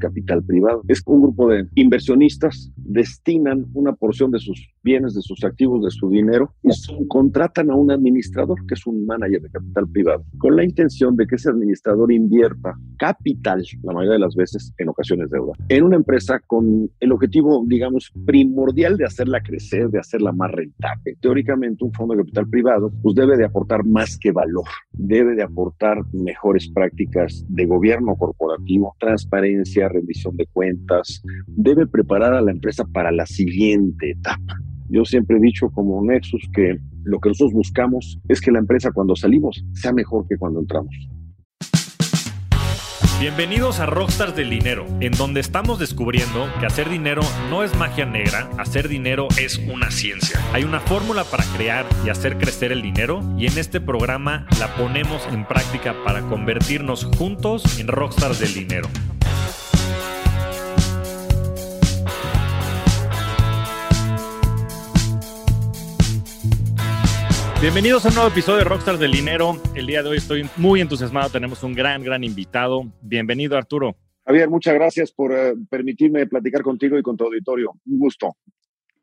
[0.00, 0.82] capital privado.
[0.88, 5.90] Es un grupo de inversionistas destinan una porción de sus bienes, de sus activos, de
[5.90, 6.70] su dinero y
[7.06, 11.26] contratan a un administrador que es un manager de capital privado con la intención de
[11.26, 15.96] que ese administrador invierta capital, la mayoría de las veces en ocasiones deuda, en una
[15.96, 21.16] empresa con el objetivo, digamos, primordial de hacerla crecer, de hacerla más rentable.
[21.20, 25.42] Teóricamente un fondo de capital privado pues debe de aportar más que valor, debe de
[25.42, 32.84] aportar mejores prácticas de gobierno corporativo, transparencia, rendición de cuentas, debe preparar a la empresa
[32.92, 34.56] para la siguiente etapa.
[34.88, 38.90] Yo siempre he dicho como Nexus que lo que nosotros buscamos es que la empresa
[38.92, 40.94] cuando salimos sea mejor que cuando entramos.
[43.20, 48.06] Bienvenidos a Rockstars del Dinero, en donde estamos descubriendo que hacer dinero no es magia
[48.06, 50.40] negra, hacer dinero es una ciencia.
[50.54, 54.74] Hay una fórmula para crear y hacer crecer el dinero y en este programa la
[54.74, 58.88] ponemos en práctica para convertirnos juntos en Rockstars del Dinero.
[67.60, 69.60] Bienvenidos a un nuevo episodio de Rockstars del Dinero.
[69.74, 71.28] El día de hoy estoy muy entusiasmado.
[71.28, 72.90] Tenemos un gran, gran invitado.
[73.02, 73.98] Bienvenido, Arturo.
[74.24, 77.72] Javier, muchas gracias por eh, permitirme platicar contigo y con tu auditorio.
[77.84, 78.34] Un gusto.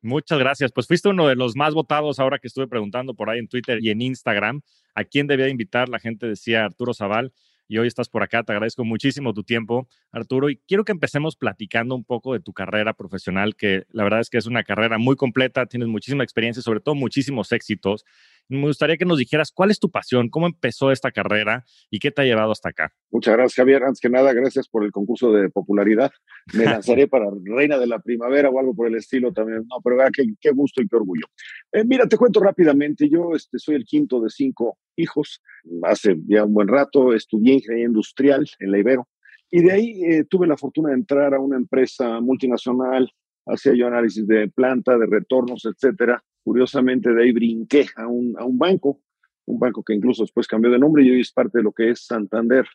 [0.01, 0.71] Muchas gracias.
[0.71, 3.77] Pues fuiste uno de los más votados ahora que estuve preguntando por ahí en Twitter
[3.79, 4.61] y en Instagram
[4.95, 5.87] a quién debía invitar.
[5.87, 7.33] La gente decía Arturo Zaval
[7.67, 8.43] y hoy estás por acá.
[8.43, 12.53] Te agradezco muchísimo tu tiempo, Arturo, y quiero que empecemos platicando un poco de tu
[12.53, 16.63] carrera profesional, que la verdad es que es una carrera muy completa, tienes muchísima experiencia,
[16.63, 18.05] sobre todo muchísimos éxitos.
[18.49, 22.11] Me gustaría que nos dijeras cuál es tu pasión, cómo empezó esta carrera y qué
[22.11, 22.93] te ha llevado hasta acá.
[23.11, 23.83] Muchas gracias, Javier.
[23.83, 26.11] Antes que nada, gracias por el concurso de popularidad.
[26.53, 29.65] Me lanzaré para Reina de la Primavera o algo por el estilo también.
[29.67, 31.25] No, pero vea, qué, qué gusto y qué orgullo.
[31.73, 33.09] Eh, mira, te cuento rápidamente.
[33.09, 35.41] Yo este, soy el quinto de cinco hijos.
[35.83, 39.07] Hace ya un buen rato estudié ingeniería industrial en la Ibero.
[39.51, 43.11] Y de ahí eh, tuve la fortuna de entrar a una empresa multinacional.
[43.45, 48.45] Hacía yo análisis de planta, de retornos, etcétera Curiosamente, de ahí brinqué a un, a
[48.45, 49.01] un banco,
[49.47, 51.89] un banco que incluso después cambió de nombre y hoy es parte de lo que
[51.89, 52.65] es Santander.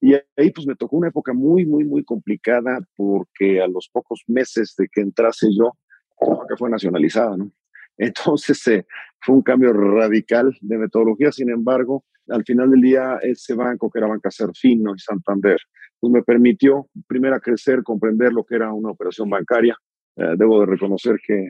[0.00, 4.22] Y ahí pues me tocó una época muy, muy, muy complicada porque a los pocos
[4.28, 5.72] meses de que entrase yo,
[6.20, 7.50] la banca fue nacionalizada, ¿no?
[7.98, 8.86] Entonces eh,
[9.20, 13.98] fue un cambio radical de metodología, sin embargo, al final del día ese banco que
[13.98, 15.58] era Banca Serfino y Santander,
[15.98, 19.76] pues me permitió primero crecer, comprender lo que era una operación bancaria.
[20.14, 21.48] Eh, debo de reconocer que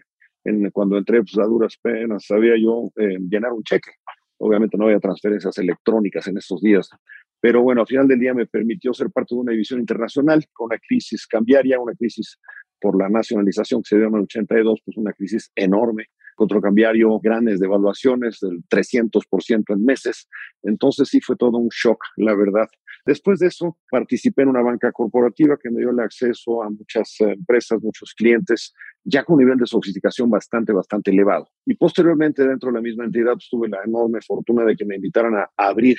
[0.72, 3.90] cuando entré pues, a duras penas, sabía yo eh, llenar un cheque.
[4.38, 6.90] Obviamente no había transferencias electrónicas en estos días,
[7.40, 10.66] pero bueno, al final del día me permitió ser parte de una división internacional con
[10.66, 12.38] una crisis cambiaria, una crisis
[12.80, 17.18] por la nacionalización que se dio en el 82, pues una crisis enorme, control cambiario,
[17.20, 20.28] grandes devaluaciones del 300% en meses.
[20.62, 22.68] Entonces sí fue todo un shock, la verdad.
[23.06, 27.14] Después de eso, participé en una banca corporativa que me dio el acceso a muchas
[27.20, 28.74] eh, empresas, muchos clientes,
[29.04, 31.48] ya con un nivel de sofisticación bastante, bastante elevado.
[31.64, 34.96] Y posteriormente, dentro de la misma entidad, pues, tuve la enorme fortuna de que me
[34.96, 35.96] invitaran a abrir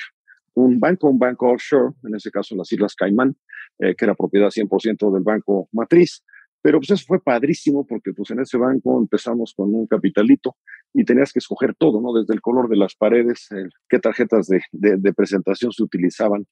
[0.52, 3.34] un banco, un banco offshore, en ese caso en las Islas Caimán,
[3.78, 6.22] eh, que era propiedad 100% del banco matriz.
[6.62, 10.56] Pero pues eso fue padrísimo porque pues en ese banco empezamos con un capitalito
[10.92, 12.12] y tenías que escoger todo, ¿no?
[12.12, 13.48] Desde el color de las paredes,
[13.88, 16.46] qué tarjetas de, de, presentación se utilizaban.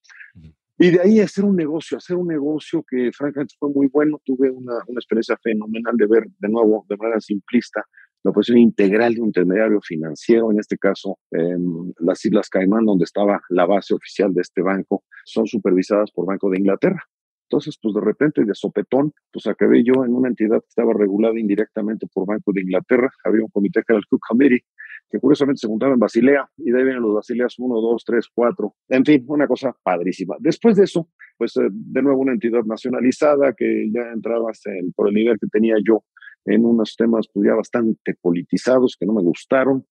[0.78, 4.21] Y de ahí hacer un negocio, hacer un negocio que francamente fue muy bueno.
[4.25, 7.83] Tuve una, una experiencia fenomenal de ver de nuevo, de manera simplista,
[8.27, 13.05] la operación integral de un intermediario financiero, en este caso en las Islas Caimán, donde
[13.05, 17.05] estaba la base oficial de este banco, son supervisadas por Banco de Inglaterra.
[17.49, 21.39] Entonces, pues de repente, de sopetón, pues acabé yo en una entidad que estaba regulada
[21.39, 23.09] indirectamente por Banco de Inglaterra.
[23.25, 24.65] Había un comité que era el Cook Committee,
[25.09, 28.27] que curiosamente se juntaba en Basilea, y de ahí vienen los Basileas 1, 2, 3,
[28.34, 28.75] 4.
[28.89, 30.34] En fin, una cosa padrísima.
[30.41, 31.09] Después de eso,
[31.39, 34.51] pues eh, de nuevo una entidad nacionalizada que ya entraba
[34.97, 36.03] por el nivel que tenía yo
[36.47, 39.87] en unos temas pues ya bastante politizados que no me gustaron.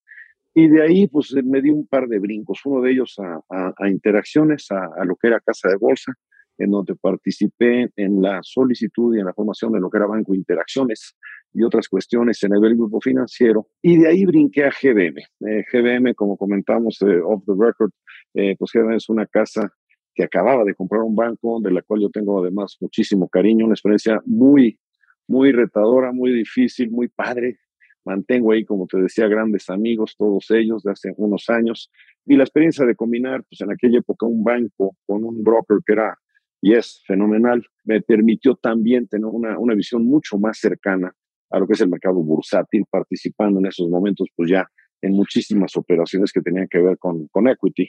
[0.54, 3.90] Y de ahí, pues me di un par de brincos, uno de ellos a, a,
[3.90, 6.14] interacciones, a, a, lo que era Casa de Bolsa,
[6.58, 10.34] en donde participé en la solicitud y en la formación de lo que era Banco
[10.34, 11.16] Interacciones
[11.54, 13.68] y otras cuestiones en el grupo financiero.
[13.82, 15.22] Y de ahí brinqué a GBM.
[15.48, 17.92] Eh, GBM, como comentamos eh, off the record,
[18.34, 19.72] eh, pues GBM es una casa
[20.14, 23.74] que acababa de comprar un banco, de la cual yo tengo además muchísimo cariño, una
[23.74, 24.80] experiencia muy,
[25.28, 27.58] muy retadora, muy difícil, muy padre.
[28.06, 31.92] Mantengo ahí, como te decía, grandes amigos, todos ellos de hace unos años.
[32.26, 35.94] Y la experiencia de combinar, pues en aquella época, un banco con un broker que
[35.94, 36.18] era
[36.66, 37.64] y es fenomenal.
[37.84, 41.16] Me permitió también tener una, una visión mucho más cercana
[41.52, 44.68] a lo que es el mercado bursátil, participando en esos momentos, pues ya
[45.00, 47.88] en muchísimas operaciones que tenían que ver con, con equity.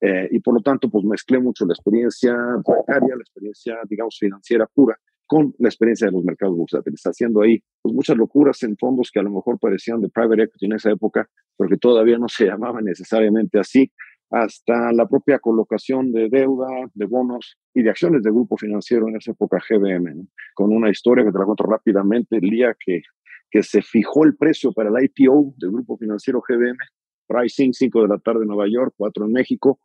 [0.00, 2.32] Eh, y por lo tanto, pues mezclé mucho la experiencia
[2.64, 4.96] bancaria, la experiencia, digamos, financiera pura
[5.26, 9.18] con la experiencia de los mercados bursátiles, haciendo ahí pues, muchas locuras en fondos que
[9.18, 12.46] a lo mejor parecían de private equity en esa época, pero que todavía no se
[12.46, 13.90] llamaban necesariamente así,
[14.32, 19.16] hasta la propia colocación de deuda, de bonos y de acciones de grupo financiero en
[19.16, 23.02] esa época GBM, con una historia que te la cuento rápidamente, el día que,
[23.50, 26.78] que se fijó el precio para el IPO del grupo financiero GBM,
[27.26, 29.78] pricing 5 de la tarde en Nueva York, 4 en México,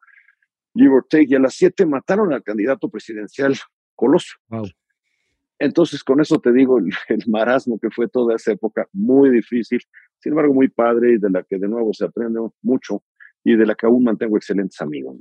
[0.74, 3.54] give or take, y a las 7 mataron al candidato presidencial
[3.96, 4.38] Colosio.
[5.60, 6.94] Entonces, con eso te digo el,
[7.28, 9.82] marasmo que fue toda esa época, muy difícil,
[10.20, 13.04] sin embargo, muy padre y de la que de nuevo se aprende mucho
[13.48, 15.16] y de la que aún mantengo excelentes amigos.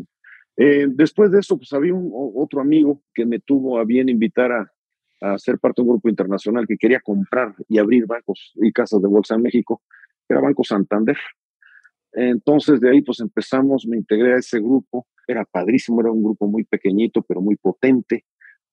[0.57, 4.73] Eh, después de eso, pues había otro amigo que me tuvo a bien invitar a,
[5.21, 9.01] a, ser parte de un grupo internacional que quería comprar y abrir bancos y casas
[9.01, 9.81] de bolsa en México,
[10.27, 11.17] que era Banco Santander.
[12.11, 16.49] Entonces de ahí pues empezamos, me integré a ese grupo, era padrísimo, era un grupo
[16.49, 18.25] muy pequeñito pero muy potente.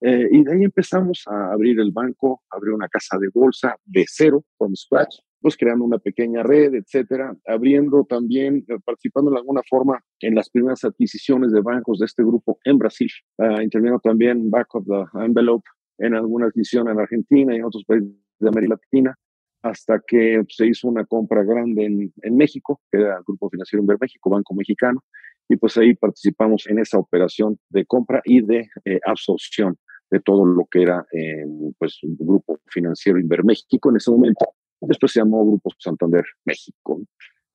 [0.02, 4.06] Eh, y de ahí empezamos a abrir el banco, abrir una casa de bolsa de
[4.08, 9.62] cero, from scratch, pues creando una pequeña red, etcétera, abriendo también, eh, participando de alguna
[9.70, 13.10] forma en las primeras adquisiciones de bancos de este grupo en Brasil,
[13.40, 15.66] uh, interviniendo también back of the envelope
[15.98, 18.10] en alguna adquisición en Argentina y en otros países
[18.40, 19.16] de América Latina,
[19.64, 23.82] hasta que se hizo una compra grande en, en México, que era el Grupo Financiero
[23.82, 25.04] Inver México, Banco Mexicano,
[25.50, 29.78] y pues ahí participamos en esa operación de compra y de eh, absorción
[30.10, 31.44] de todo lo que era eh,
[31.78, 34.46] pues un grupo financiero Inver México en ese momento
[34.88, 37.02] Después se llamó Grupo Santander México.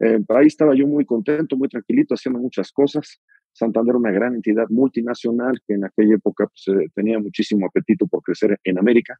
[0.00, 3.20] Eh, ahí estaba yo muy contento, muy tranquilito, haciendo muchas cosas.
[3.52, 8.22] Santander, una gran entidad multinacional que en aquella época pues, eh, tenía muchísimo apetito por
[8.22, 9.18] crecer en América.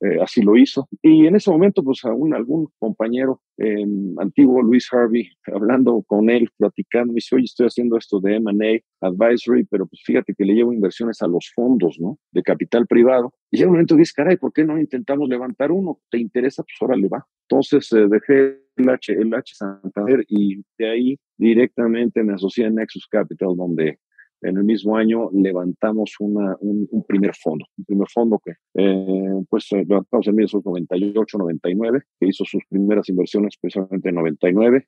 [0.00, 0.88] Eh, así lo hizo.
[1.02, 6.48] Y en ese momento, pues aún algún compañero em, antiguo, Luis Harvey, hablando con él,
[6.56, 10.54] platicando, me dice, oye, estoy haciendo esto de M&A Advisory, pero pues fíjate que le
[10.54, 12.18] llevo inversiones a los fondos, ¿no?
[12.30, 13.34] De capital privado.
[13.50, 16.00] Y llega un momento dice, caray, ¿por qué no intentamos levantar uno?
[16.10, 16.62] ¿Te interesa?
[16.62, 17.26] Pues ahora le va.
[17.48, 22.70] Entonces eh, dejé el H, el H Santander y de ahí directamente me asocié a
[22.70, 23.98] Nexus Capital, donde
[24.42, 29.66] en el mismo año levantamos una, un, primer fondo, un primer fondo que eh, pues
[29.72, 34.86] eh, levantamos en 1998, 99, que hizo sus primeras inversiones precisamente en 99,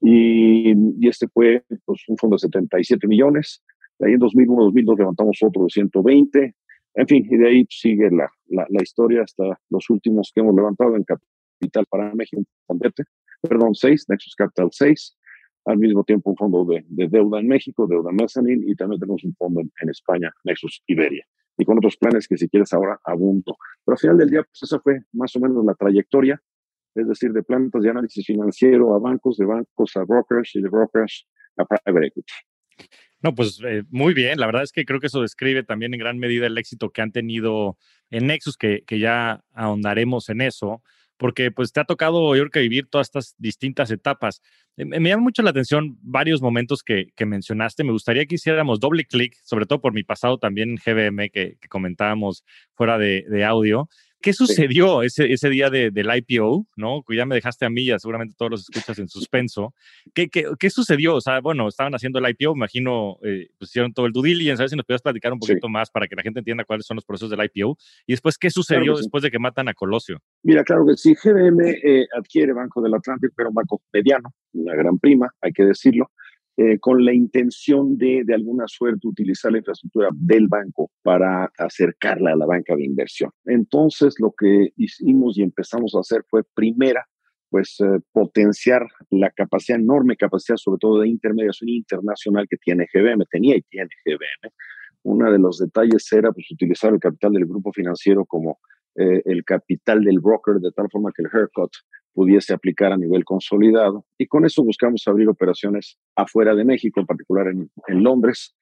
[0.00, 3.62] y, y este fue pues, un fondo de 77 millones,
[3.98, 6.54] de ahí en 2001, 2002 levantamos otro de 120,
[6.94, 10.54] en fin, y de ahí sigue la, la, la historia hasta los últimos que hemos
[10.54, 12.42] levantado en Capital para México,
[13.40, 15.16] perdón, 6, Nexus Capital 6,
[15.64, 19.34] al mismo tiempo un fondo de, deuda en México, deuda mezzanine, y también tenemos un
[19.34, 21.24] fondo en, España, Nexus Iberia,
[21.56, 23.56] y con otros planes que si quieres ahora abundo.
[23.84, 26.40] Pero al final del día, pues esa fue más o menos la trayectoria,
[26.94, 30.68] es decir, de plantas de análisis financiero a bancos, de bancos a brokers y de
[30.68, 31.26] brokers
[31.56, 32.32] a private equity.
[33.22, 34.40] No, pues eh, muy bien.
[34.40, 37.02] La verdad es que creo que eso describe también en gran medida el éxito que
[37.02, 37.78] han tenido
[38.10, 40.82] en Nexus, que, que ya ahondaremos en eso
[41.22, 44.42] porque pues te ha tocado, yo creo que vivir todas estas distintas etapas.
[44.76, 47.84] Eh, me, llama mucho la atención varios momentos que, mencionaste.
[47.84, 51.58] Me gustaría que hiciéramos doble clic, sobre todo por mi pasado también en GBM que,
[51.68, 53.88] comentábamos fuera de audio.
[54.22, 56.66] ¿Qué sucedió ese, ese día de, del IPO?
[56.76, 57.04] ¿no?
[57.10, 59.74] Ya me dejaste a mí, ya seguramente todos los escuchas en suspenso.
[60.14, 61.16] ¿Qué, qué, qué sucedió?
[61.16, 64.62] O sea, bueno, estaban haciendo el IPO, imagino, eh, pues hicieron todo el due diligence.
[64.62, 66.86] A ver si nos puedes platicar un poquito más para que la gente entienda cuáles
[66.86, 67.76] son los procesos del IPO.
[68.06, 70.18] Y después, ¿qué sucedió después de que matan a Colosio?
[70.42, 74.74] Mira, claro que sí, GBM eh, adquiere Banco del Atlántico, pero un banco mediano, una
[74.74, 76.10] gran prima, hay que decirlo.
[76.64, 82.32] Eh, con la intención de, de alguna suerte, utilizar la infraestructura del banco para acercarla
[82.32, 83.30] a la banca de inversión.
[83.46, 87.04] Entonces, lo que hicimos y empezamos a hacer fue, primera,
[87.50, 93.24] pues eh, potenciar la capacidad, enorme capacidad, sobre todo de intermediación internacional que tiene GBM,
[93.28, 94.52] tenía y tiene GBM.
[95.02, 98.60] Uno de los detalles era pues, utilizar el capital del grupo financiero como
[98.94, 101.72] eh, el capital del broker, de tal forma que el haircut
[102.12, 104.04] pudiese aplicar a nivel consolidado.
[104.18, 108.54] Y con eso buscamos abrir operaciones afuera de México, en particular en, en Londres.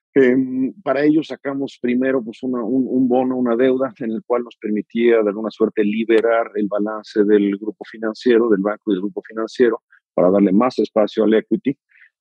[0.83, 5.23] para ello sacamos primero pues un, un, bono, una deuda, en el cual nos permitía
[5.23, 9.83] de alguna suerte liberar el balance del grupo financiero, del banco y del grupo financiero,
[10.15, 11.77] para darle más espacio al equity.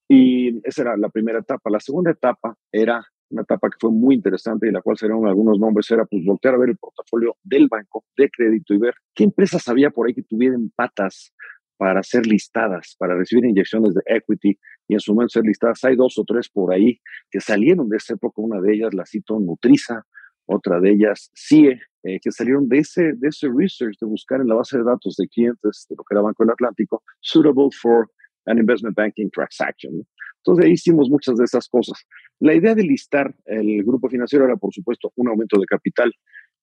[0.08, 1.70] Y esa era la primera etapa.
[1.70, 5.60] La segunda etapa era una etapa que fue muy interesante y la cual serían algunos
[5.60, 9.24] nombres, era pues voltear a ver el portafolio del banco de crédito y ver qué
[9.24, 11.34] empresas había por ahí que tuvieran patas
[11.78, 15.84] para ser listadas, para recibir inyecciones de equity y en su momento ser listadas.
[15.86, 17.00] Hay dos o tres por ahí
[17.32, 20.04] que salieron de esa época, una de ellas la cito Nutriza,
[20.46, 24.48] otra de ellas CIE, eh, que salieron de ese, de ese research, de buscar en
[24.48, 28.10] la base de datos de clientes de lo que era Banco del Atlántico, suitable for
[28.46, 30.06] an investment banking transaction.
[30.43, 32.05] Entonces ahí hicimos muchas de esas cosas.
[32.39, 36.12] La idea de listar el grupo financiero era, por supuesto, un aumento de capital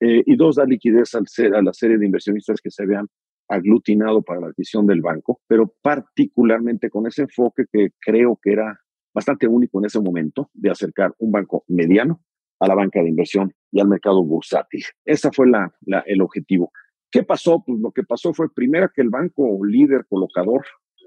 [0.00, 3.06] eh, y dos, dar liquidez al ser, a la serie de inversionistas que se habían
[3.48, 8.78] aglutinado para la adquisición del banco, pero particularmente con ese enfoque que creo que era
[9.14, 12.20] bastante único en ese momento de acercar un banco mediano
[12.60, 14.84] a la banca de inversión y al mercado bursátil.
[15.04, 15.72] Ese fue la,
[16.06, 16.72] el objetivo.
[17.10, 17.62] ¿Qué pasó?
[17.64, 20.64] Pues lo que pasó fue primero que el banco líder colocador,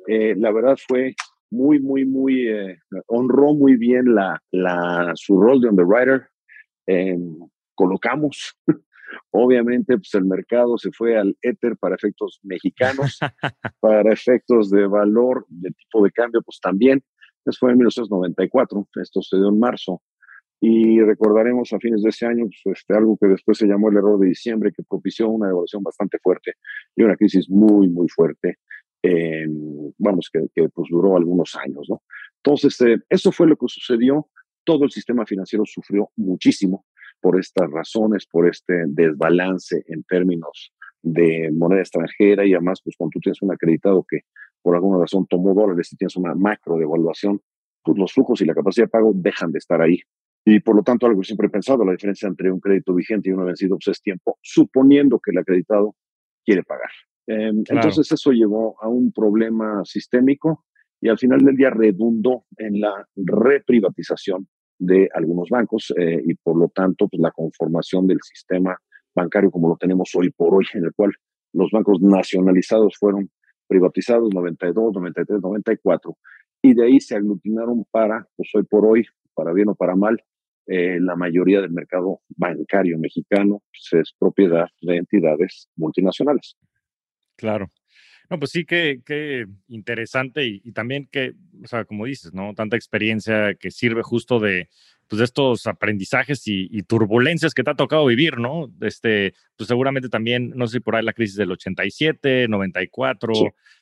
[0.07, 1.13] eh, la verdad fue
[1.51, 6.27] muy, muy, muy, eh, honró muy bien la, la, su rol de underwriter.
[6.87, 7.17] Eh,
[7.75, 8.55] colocamos,
[9.31, 13.19] obviamente, pues el mercado se fue al éter para efectos mexicanos,
[13.79, 17.03] para efectos de valor, de tipo de cambio, pues también.
[17.45, 20.01] Eso fue en 1994, esto se dio en marzo.
[20.61, 23.95] Y recordaremos a fines de ese año pues, este, algo que después se llamó el
[23.95, 26.53] error de diciembre, que propició una devaluación bastante fuerte
[26.97, 28.57] y una crisis muy, muy fuerte
[29.97, 32.03] vamos, que, pues duró algunos años, ¿no?
[32.43, 34.29] Entonces, eh, eso fue lo que sucedió.
[34.63, 36.85] Todo el sistema financiero sufrió muchísimo
[37.21, 43.11] por estas razones, por este desbalance en términos de moneda extranjera y además, pues cuando
[43.13, 44.21] tú tienes un acreditado que
[44.61, 47.41] por alguna razón tomó dólares y tienes una macro devaluación,
[47.83, 50.01] pues los flujos y la capacidad de pago dejan de estar ahí.
[50.45, 53.29] Y por lo tanto, algo que siempre he pensado, la diferencia entre un crédito vigente
[53.29, 55.95] y uno vencido pues es tiempo, suponiendo que el acreditado
[56.45, 56.89] quiere pagar.
[57.29, 60.65] Em, entonces eso llevó a un problema sistémico
[60.99, 64.47] y al final del día redundó en la reprivatización
[64.79, 68.75] de algunos bancos eh, y por lo tanto pues, la conformación del sistema
[69.13, 71.11] bancario como lo tenemos hoy por hoy, en el cual
[71.53, 73.29] los bancos nacionalizados fueron
[73.67, 76.17] privatizados 92, 93, 94
[76.63, 79.05] y de ahí se aglutinaron para, pues hoy por hoy,
[79.35, 80.19] para bien o para mal,
[80.65, 86.57] eh, la mayoría del mercado bancario mexicano pues, es propiedad de entidades multinacionales.
[87.39, 87.71] Claro.
[88.29, 92.53] No, pues sí, qué interesante y, y, también que, o sea, como dices, ¿no?
[92.55, 94.69] Tanta experiencia que sirve justo de,
[95.09, 98.71] pues, de estos aprendizajes y, turbulencias que te ha tocado vivir, ¿no?
[98.81, 103.33] Este, pues seguramente también, no sé si por ahí la crisis del 87, 94,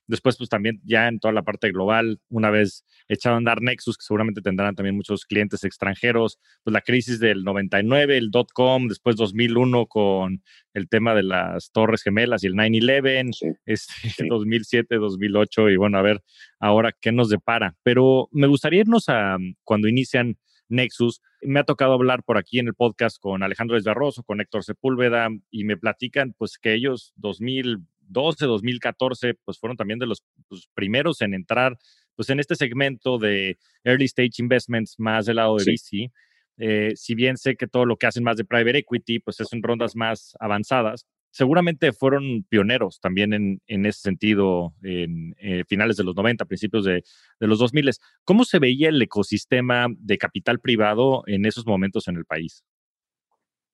[0.07, 3.97] después pues también ya en toda la parte global, una vez echado a andar Nexus,
[3.97, 9.15] que seguramente tendrán también muchos clientes extranjeros, pues la crisis del 99, el dot-com, después
[9.17, 10.41] 2001 con
[10.73, 13.93] el tema de las torres gemelas y el 9-11, este,
[14.29, 16.23] 2007, 2008 y bueno, a ver
[16.59, 17.75] ahora qué nos depara.
[17.83, 20.37] Pero me gustaría irnos a cuando inician
[20.69, 21.21] Nexus.
[21.41, 25.29] Me ha tocado hablar por aquí en el podcast con Alejandro Desbarroso, con Héctor Sepúlveda,
[25.49, 31.21] y me platican pues que ellos 2012, 2014, pues fueron también de los pues, primeros
[31.21, 31.77] en entrar
[32.15, 36.11] pues en este segmento de early stage investments más del lado de VC.
[36.57, 39.53] Eh, si bien sé que todo lo que hacen más de private equity, pues es
[39.53, 41.05] en rondas más avanzadas,
[41.37, 46.83] seguramente fueron pioneros también en, en ese sentido en eh, finales de los 90, principios
[46.83, 47.03] de,
[47.39, 47.91] de, los 2000.
[48.23, 52.63] ¿Cómo se veía el ecosistema de capital privado en esos momentos en el país?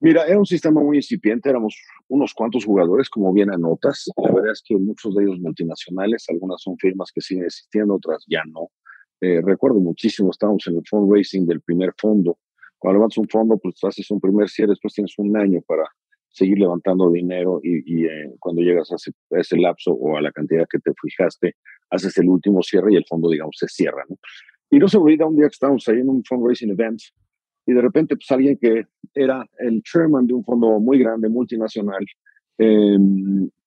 [0.01, 1.77] Mira, era un sistema muy incipiente, éramos
[2.09, 4.11] unos cuantos jugadores, como bien anotas.
[4.17, 8.25] La verdad es que muchos de ellos multinacionales, algunas son firmas que siguen existiendo, otras
[8.27, 8.67] ya no.
[9.21, 12.37] Eh, recuerdo muchísimo, estábamos en el fundraising del primer fondo.
[12.77, 15.85] Cuando levantas un fondo, pues haces un primer cierre, después tienes un año para
[16.33, 18.95] seguir levantando dinero y, eh, cuando llegas a
[19.39, 21.55] ese, lapso o a la cantidad que te fijaste,
[21.89, 24.03] haces el último cierre y el fondo, digamos, se cierra.
[24.09, 24.17] ¿no?
[24.69, 26.99] Y no se olvida un día que estábamos ahí en un fundraising event
[27.65, 32.03] y de repente, pues alguien que era el chairman de un fondo muy grande, multinacional,
[32.57, 32.97] eh,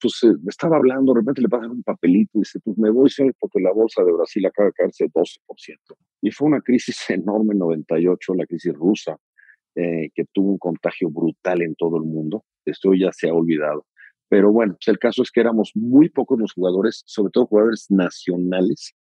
[0.00, 3.10] pues eh, estaba hablando, de repente le pasan un papelito y dice, pues me voy
[3.38, 5.38] porque la bolsa de Brasil acaba de caerse 12%.
[6.22, 9.16] Y fue una crisis enorme en 98, la crisis rusa,
[9.74, 12.44] eh, que tuvo un contagio brutal en todo el mundo.
[12.66, 13.86] Esto ya se ha olvidado.
[14.28, 17.86] Pero bueno, pues el caso es que éramos muy pocos los jugadores, sobre todo jugadores
[17.90, 18.94] nacionales.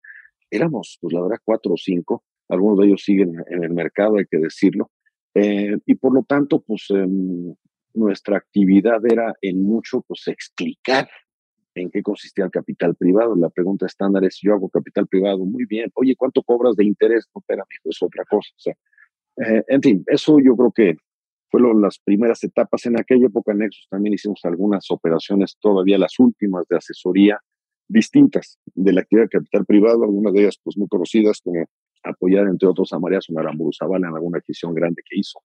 [0.51, 2.24] Éramos, pues la verdad, cuatro o cinco.
[2.48, 4.91] Algunos de ellos siguen en el mercado, hay que decirlo.
[5.34, 7.55] Eh, y por lo tanto, pues em,
[7.93, 11.10] nuestra actividad era en mucho, pues explicar
[11.74, 13.36] en qué consistía el capital privado.
[13.36, 15.91] La pregunta estándar es, yo hago capital privado, muy bien.
[15.95, 17.27] Oye, ¿cuánto cobras de interés?
[17.34, 18.50] No, espérame, es otra cosa.
[18.55, 20.98] O eh, en fin, eso yo creo que
[21.55, 22.85] fueron las primeras etapas.
[22.85, 27.39] En aquella época en Nexus también hicimos algunas operaciones, todavía las últimas de asesoría,
[27.88, 31.63] distintas de la actividad capital privado, algunas de ellas pues muy conocidas como
[32.03, 35.39] apoyar entre otros a María Sonaramburu Zavala en alguna adquisición grande que hizo,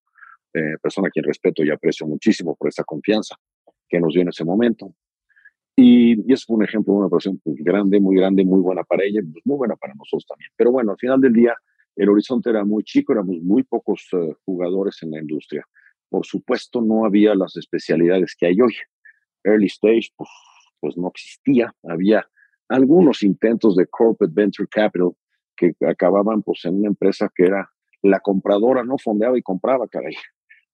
[0.53, 3.37] eh, persona a quien respeto y aprecio muchísimo por esa confianza
[3.87, 4.93] que nos dio en ese momento.
[5.77, 8.83] Y, y eso fue un ejemplo de una operación pues, grande, muy grande, muy buena
[8.83, 10.51] para ella, pues, muy buena para nosotros también.
[10.57, 11.55] Pero bueno, al final del día,
[11.95, 15.65] el horizonte era muy chico, éramos muy pocos eh, jugadores en la industria.
[16.11, 18.75] Por supuesto, no había las especialidades que hay hoy.
[19.45, 20.29] Early stage, pues,
[20.81, 21.73] pues no existía.
[21.83, 22.27] Había
[22.67, 25.13] algunos intentos de corporate venture capital
[25.55, 27.69] que acababan pues en una empresa que era
[28.01, 30.15] la compradora, no fondeaba y compraba, caray,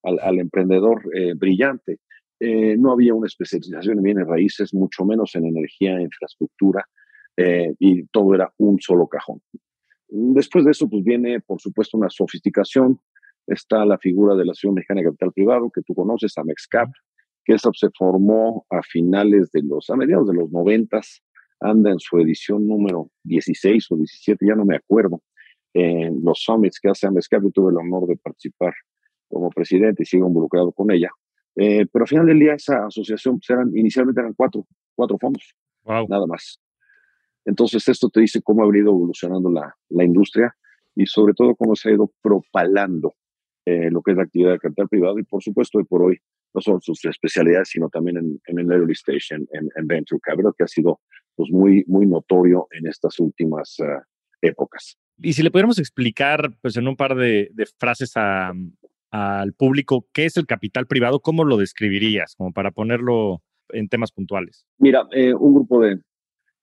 [0.03, 1.99] al, al emprendedor eh, brillante.
[2.39, 6.85] eh, no había una especialización en bienes raíces, mucho menos en energía, infraestructura,
[7.35, 9.41] eh, y todo era un solo cajón.
[10.07, 12.99] Después de eso, pues viene, por supuesto, una sofisticación.
[13.47, 16.89] Está la figura de la Asociación Mexicana de Capital Privado, que tú conoces, AMEXCAP,
[17.45, 21.23] que esa se formó a finales de los, a mediados de los noventas,
[21.61, 25.21] anda en su edición número 16 o 17, ya no me acuerdo,
[25.73, 28.73] en los summits que hace AMEXCAP, yo tuve el honor de participar
[29.29, 31.09] como presidente y sigo involucrado con ella.
[31.55, 35.55] Eh, pero al final del día esa asociación pues, eran, inicialmente eran cuatro, cuatro fondos,
[35.85, 36.59] nada más.
[37.45, 40.55] Entonces esto te dice cómo ha venido evolucionando la, la industria
[40.95, 43.15] y sobre todo cómo se ha ido propalando
[43.67, 46.17] eh, lo que es la actividad de capital privado y por supuesto hoy por hoy
[46.53, 50.53] no solo sus especialidades sino también en, en el early stage, en, en, venture capital
[50.57, 51.01] que ha sido
[51.35, 54.01] pues muy, muy notorio en estas últimas uh,
[54.41, 54.97] épocas.
[55.17, 58.53] Y si le pudiéramos explicar pues en un par de, de frases a,
[59.11, 62.35] al público qué es el capital privado, ¿cómo lo describirías?
[62.37, 63.41] Como para ponerlo
[63.73, 64.65] en temas puntuales.
[64.77, 65.99] Mira, eh, un grupo de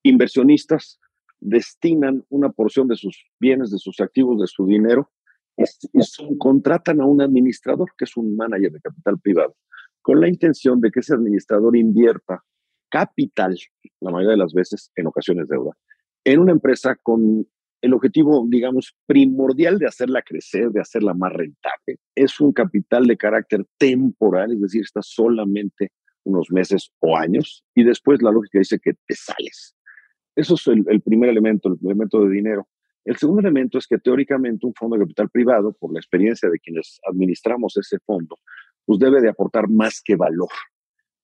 [0.02, 0.98] inversionistas
[1.38, 5.10] destinan una porción de sus bienes, de sus activos, de su dinero
[5.56, 9.56] y, contratan a un administrador, que es un manager de capital privado,
[10.02, 12.42] con la intención de que ese administrador invierta
[12.90, 13.56] capital,
[14.00, 15.72] la mayoría de las veces, en ocasiones deuda,
[16.24, 17.46] en una empresa con
[17.84, 21.98] el objetivo, digamos, primordial de hacerla crecer, de hacerla más rentable.
[22.14, 25.90] Es un capital de carácter temporal, es decir, está solamente
[26.24, 29.76] unos meses o años, y después la lógica dice que te sales.
[30.34, 32.66] Eso es el, primer elemento, el elemento de dinero.
[33.04, 36.58] El segundo elemento es que teóricamente un fondo de capital privado, por la experiencia de
[36.58, 38.38] quienes administramos ese fondo,
[38.86, 40.48] pues debe de aportar más que valor.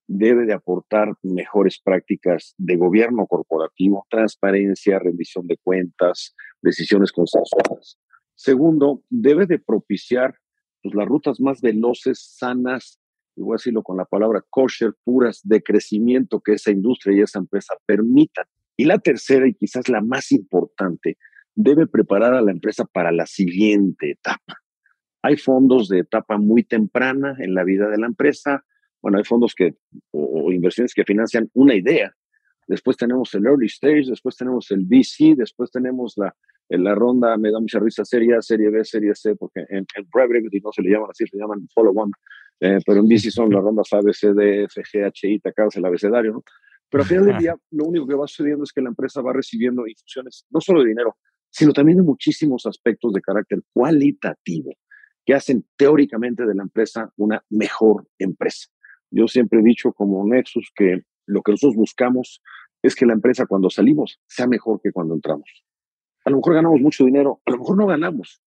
[0.06, 7.98] Debe de aportar mejores prácticas de gobierno corporativo, transparencia, rendición de cuentas, decisiones consensuadas.
[8.34, 10.34] Segundo, debe de propiciar
[10.82, 13.00] pues, las rutas más veloces, sanas,
[13.36, 17.20] y voy a decirlo con la palabra kosher, puras, de crecimiento que esa industria y
[17.20, 18.44] esa empresa permitan.
[18.76, 21.16] Y la tercera, y quizás la más importante,
[21.62, 24.58] debe preparar a la empresa para la siguiente etapa.
[25.22, 28.64] Hay fondos de etapa muy temprana en la vida de la empresa.
[29.02, 29.74] Bueno, hay fondos que,
[30.12, 32.14] o, inversiones que financian una idea.
[32.66, 36.34] Después tenemos el early stage, después tenemos el VC, después tenemos la,
[36.68, 40.08] la ronda, me da mucha risa, serie A, serie B, serie C, porque en, en
[40.10, 42.12] private equity no se le llaman así, se llaman follow one.
[42.60, 45.40] Eh, pero en VC son las rondas A, B, C, D, F, G, H, I,
[45.40, 46.44] te acabas el abecedario, ¿no?
[46.90, 49.32] Pero al final del día, lo único que va sucediendo es que la empresa va
[49.32, 51.16] recibiendo infusiones, no solo de dinero,
[51.50, 54.72] sino también de muchísimos aspectos de carácter cualitativo
[55.24, 58.68] que hacen teóricamente de la empresa una mejor empresa.
[59.10, 62.42] Yo siempre he dicho como Nexus que lo que nosotros buscamos
[62.82, 65.64] es que la empresa cuando salimos sea mejor que cuando entramos.
[66.24, 68.42] A lo mejor ganamos mucho dinero, a lo mejor no ganamos,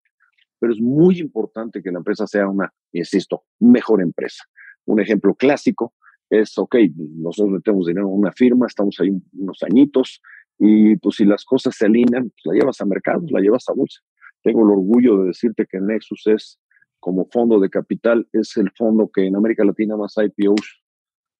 [0.59, 4.43] pero es muy importante que la empresa sea una, insisto, mejor empresa.
[4.85, 5.93] Un ejemplo clásico
[6.29, 6.75] es, ok,
[7.17, 10.21] nosotros metemos dinero en una firma, estamos ahí unos añitos,
[10.57, 13.73] y pues si las cosas se alinean, pues la llevas a mercados, la llevas a
[13.73, 14.01] bolsa.
[14.41, 16.59] Tengo el orgullo de decirte que Nexus es,
[16.99, 20.83] como fondo de capital, es el fondo que en América Latina más IPOs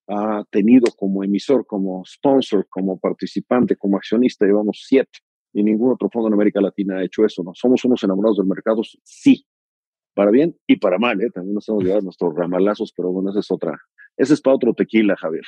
[0.08, 5.19] ha tenido como emisor, como sponsor, como participante, como accionista, llevamos siete.
[5.54, 7.54] Y ningún otro fondo en América Latina ha hecho eso, ¿no?
[7.54, 9.45] Somos unos enamorados del mercado, sí,
[10.13, 11.30] para bien y para mal, ¿eh?
[11.34, 13.80] También nos hemos llevado nuestros ramalazos, pero bueno, esa es otra,
[14.17, 15.45] ese es para otro tequila, Javier.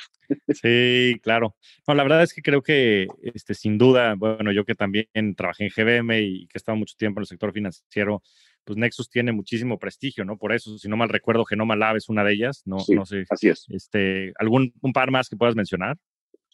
[0.48, 1.54] Sí, claro.
[1.86, 5.64] No, la verdad es que creo que, este, sin duda, bueno, yo que también trabajé
[5.64, 8.22] en GBM y que he estado mucho tiempo en el sector financiero,
[8.64, 10.36] pues Nexus tiene muchísimo prestigio, ¿no?
[10.36, 12.78] Por eso, si no mal recuerdo, Genoma Lab es una de ellas, ¿no?
[12.88, 13.24] no sé.
[13.30, 13.66] Así es.
[13.68, 15.96] Este, ¿Algún un par más que puedas mencionar?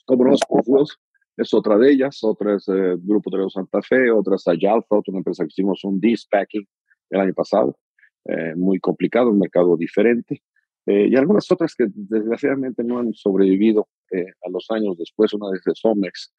[0.04, 0.34] Como no,
[1.36, 5.16] es otra de ellas, otra es eh, Grupo de Santa Fe, otra es Ayalfa, otra
[5.16, 6.66] empresa que hicimos un dispacking
[7.10, 7.78] el año pasado,
[8.26, 10.42] eh, muy complicado, un mercado diferente.
[10.86, 15.46] Eh, y algunas otras que desgraciadamente no han sobrevivido eh, a los años después, una
[15.56, 16.32] es de Somex,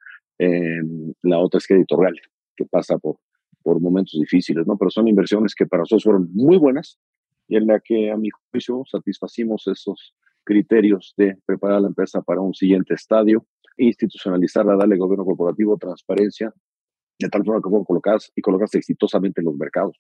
[1.22, 2.20] la otra es que Editorial,
[2.56, 3.18] que pasa por,
[3.62, 4.78] por momentos difíciles, ¿no?
[4.78, 7.00] Pero son inversiones que para nosotros fueron muy buenas
[7.48, 12.22] y en la que a mi juicio satisfacimos esos criterios de preparar a la empresa
[12.22, 13.46] para un siguiente estadio,
[13.78, 16.54] institucionalizarla, darle gobierno corporativo, transparencia,
[17.20, 19.98] de tal forma que fueron colocadas y colocarse exitosamente en los mercados.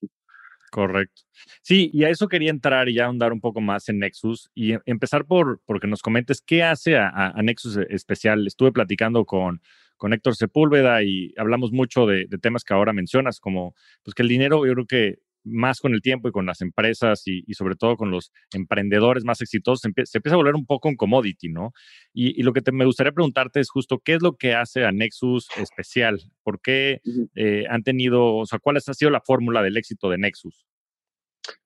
[0.74, 1.22] Correcto.
[1.62, 4.74] Sí, y a eso quería entrar y ya ahondar un poco más en Nexus y
[4.88, 8.48] empezar por porque nos comentes qué hace a, Nexus especial.
[8.48, 9.62] Estuve platicando con,
[9.98, 14.30] con Héctor Sepúlveda y hablamos mucho de, temas que ahora mencionas, como pues que el
[14.30, 17.98] dinero, yo creo que más con el tiempo y con las empresas y, sobre todo
[17.98, 21.72] con los emprendedores más exitosos, se, empieza a volver un poco un commodity, ¿no?
[22.14, 25.48] Y, lo que me gustaría preguntarte es justo, ¿qué es lo que hace a Nexus
[25.58, 26.20] especial?
[26.44, 27.02] ¿Por qué
[27.36, 30.66] eh, han tenido, o sea, cuál ha sido la fórmula del éxito de Nexus?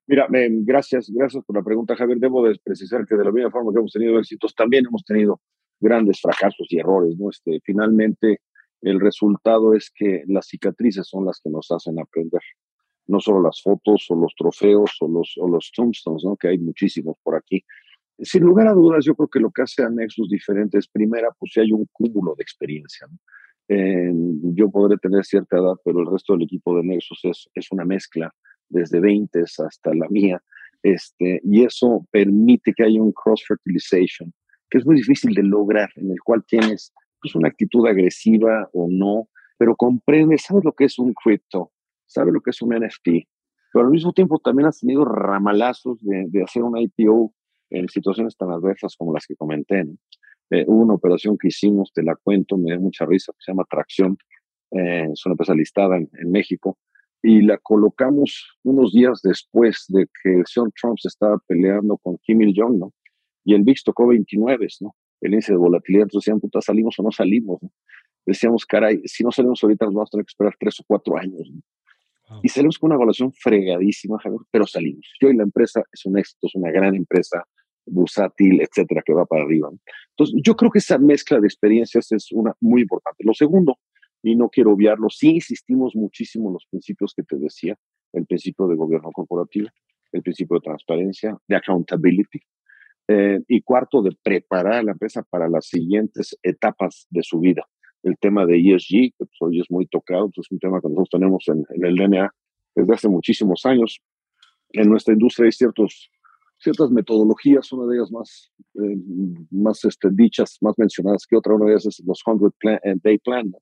[0.07, 2.17] Mira, gracias, gracias por la pregunta, Javier.
[2.17, 5.41] Debo de precisar que de la misma forma que hemos tenido éxitos, también hemos tenido
[5.79, 7.29] grandes fracasos y errores, ¿no?
[7.29, 8.39] Este, finalmente,
[8.81, 12.41] el resultado es que las cicatrices son las que nos hacen aprender.
[13.08, 16.36] No solo las fotos o los trofeos o los, o los tombstones, ¿no?
[16.36, 17.63] Que hay muchísimos por aquí.
[18.20, 21.30] Sin lugar a dudas, yo creo que lo que hace a Nexus diferente es, primera,
[21.38, 23.17] pues si hay un cúmulo de experiencia, ¿no?
[23.70, 27.84] yo podré tener cierta edad, pero el resto del equipo de Nexus es, es una
[27.84, 28.34] mezcla,
[28.70, 30.41] desde 20 hasta la mía,
[30.84, 34.34] este, y eso permite que haya un cross-fertilization,
[34.70, 38.88] que es muy difícil de lograr, en el cual tienes pues, una actitud agresiva o
[38.89, 41.72] no, pero comprendes, sabes lo que es un crypto,
[42.08, 43.28] sabes lo que es un NFT,
[43.72, 47.34] pero al mismo tiempo también has tenido ramalazos de, de hacer un IPO
[47.70, 49.84] en situaciones tan adversas como las que comenté.
[49.84, 49.93] ¿no?
[50.50, 53.52] Eh, hubo una operación que hicimos, te la cuento, me da mucha risa, que se
[53.52, 54.17] llama Tracción,
[54.72, 56.78] eh, es una empresa listada en, México,
[57.22, 62.17] y la colocamos unos días después de que el señor Trump se estaba peleando con
[62.20, 62.93] Kim Il-jong, ¿no?
[63.43, 64.96] Y el VIX tocó 29, ¿no?
[65.20, 67.60] El índice de volatilidad, entonces decían, puta, ¿salimos o no salimos?
[68.26, 71.17] Decíamos, caray, si no salimos ahorita nos vamos a tener que esperar tres o cuatro
[71.17, 71.50] años,
[72.43, 74.17] Y salimos con una evaluación fregadísima,
[74.51, 75.07] pero salimos.
[75.21, 77.45] Yo y la empresa es un éxito, es una gran empresa,
[77.85, 79.69] bursátil, etcétera, que va para arriba.
[80.09, 83.23] Entonces, yo creo que esa mezcla de experiencias es una muy importante.
[83.23, 83.77] Lo segundo,
[84.21, 87.77] y no quiero obviarlo, sí insistimos muchísimo en los principios que te decía,
[88.13, 89.69] el principio de gobierno corporativo,
[90.11, 92.39] el principio de transparencia, de accountability,
[93.09, 97.65] eh, y cuarto, de preparar a la empresa para las siguientes etapas de su vida.
[98.08, 100.88] El tema de ESG, que pues, hoy es muy tocado, pues, es un tema que
[100.88, 102.32] nosotros tenemos en, en el DNA
[102.76, 104.00] desde hace muchísimos años.
[104.70, 106.10] En nuestra industria hay ciertos
[106.60, 108.98] ciertas metodologías, una de ellas más, eh,
[109.52, 113.17] más este, dichas, más mencionadas que otra, una de ellas es los 100 eh, Day
[113.20, 113.54] Plan.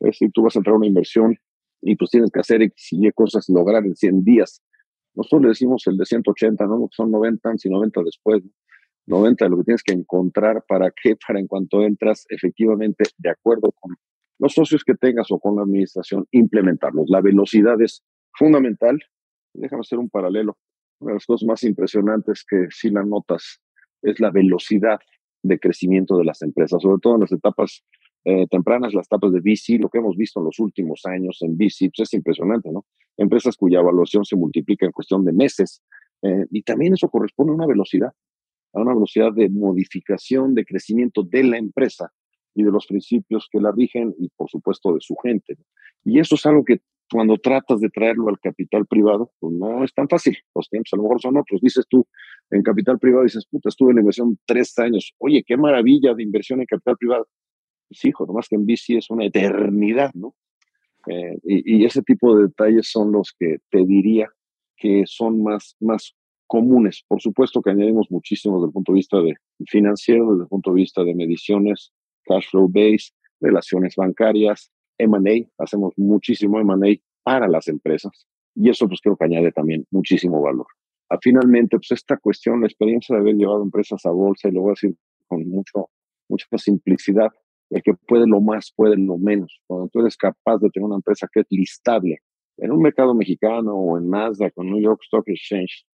[0.00, 1.36] Es decir, tú vas a entrar a una inversión
[1.80, 4.62] y pues tienes que hacer X y cosas, lograr en 100 días.
[5.14, 6.88] Nosotros le decimos el de 180, ¿no?
[6.92, 8.42] Son 90 y 90 después.
[9.06, 13.30] 90 de lo que tienes que encontrar para que, para en cuanto entras, efectivamente, de
[13.30, 13.96] acuerdo con
[14.38, 17.08] los socios que tengas o con la administración, implementarlos.
[17.08, 18.98] La velocidad es fundamental.
[19.54, 20.58] Déjame hacer un paralelo.
[21.00, 23.60] Una de las cosas más impresionantes que sí la notas
[24.02, 24.98] es la velocidad
[25.42, 27.82] de crecimiento de las empresas, sobre todo en las etapas
[28.24, 31.56] eh, tempranas, las etapas de VC, lo que hemos visto en los últimos años en
[31.56, 32.84] VC, pues es impresionante, ¿no?
[33.16, 35.82] Empresas cuya evaluación se multiplica en cuestión de meses
[36.22, 38.12] eh, y también eso corresponde a una velocidad,
[38.76, 42.12] a una velocidad de modificación, de crecimiento de la empresa
[42.54, 45.56] y de los principios que la rigen y por supuesto de su gente.
[46.04, 49.94] Y eso es algo que cuando tratas de traerlo al capital privado, pues no es
[49.94, 50.36] tan fácil.
[50.54, 51.60] Los tiempos a lo mejor son otros.
[51.60, 52.06] Dices tú,
[52.50, 55.14] en capital privado, dices, puta, estuve en inversión tres años.
[55.18, 57.28] Oye, qué maravilla de inversión en capital privado.
[57.88, 60.34] Pues hijo, nomás que en bici es una eternidad, ¿no?
[61.08, 64.28] Eh, y, ese tipo de detalles son los que te diría
[64.76, 67.04] que son más, más comunes.
[67.08, 69.34] Por supuesto que añadimos muchísimo desde el punto de vista de
[69.66, 71.92] financiero, desde el punto de vista de mediciones,
[72.24, 79.00] cash flow base, relaciones bancarias, M&A, hacemos muchísimo M&A para las empresas y eso pues
[79.02, 80.66] creo que añade también muchísimo valor.
[81.08, 84.62] Ah, finalmente, pues esta cuestión, la experiencia de haber llevado empresas a bolsa, y lo
[84.62, 84.96] voy a decir
[85.28, 85.90] con mucho,
[86.28, 87.28] mucha simplicidad,
[87.70, 89.60] el que puede lo más, puede lo menos.
[89.66, 92.18] Cuando tú eres capaz de tener una empresa que es listable
[92.56, 95.86] en un mercado mexicano o en Nasdaq o New York Stock Exchange,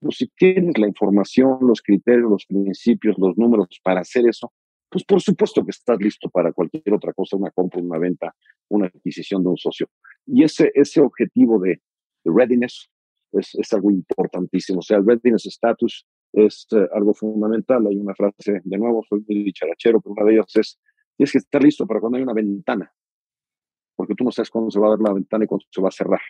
[0.00, 4.52] pues si tienes la información, los criterios, los principios, los números para hacer eso,
[4.90, 8.34] pues por supuesto que estás listo para cualquier otra cosa, una compra, una venta,
[8.68, 9.88] una adquisición de un socio.
[10.26, 11.80] Y ese, ese objetivo de,
[12.24, 12.90] readiness
[13.32, 14.78] es, algo importantísimo.
[14.78, 17.86] O sea, el readiness status es eh, algo fundamental.
[17.86, 20.78] Hay una frase, de nuevo, soy muy dicharachero, pero una de ellas es,
[21.16, 22.92] tienes que estar listo para cuando hay una ventana,
[23.96, 25.88] porque tú no sabes cuándo se va a dar la ventana y cuándo se va
[25.88, 26.20] a cerrar.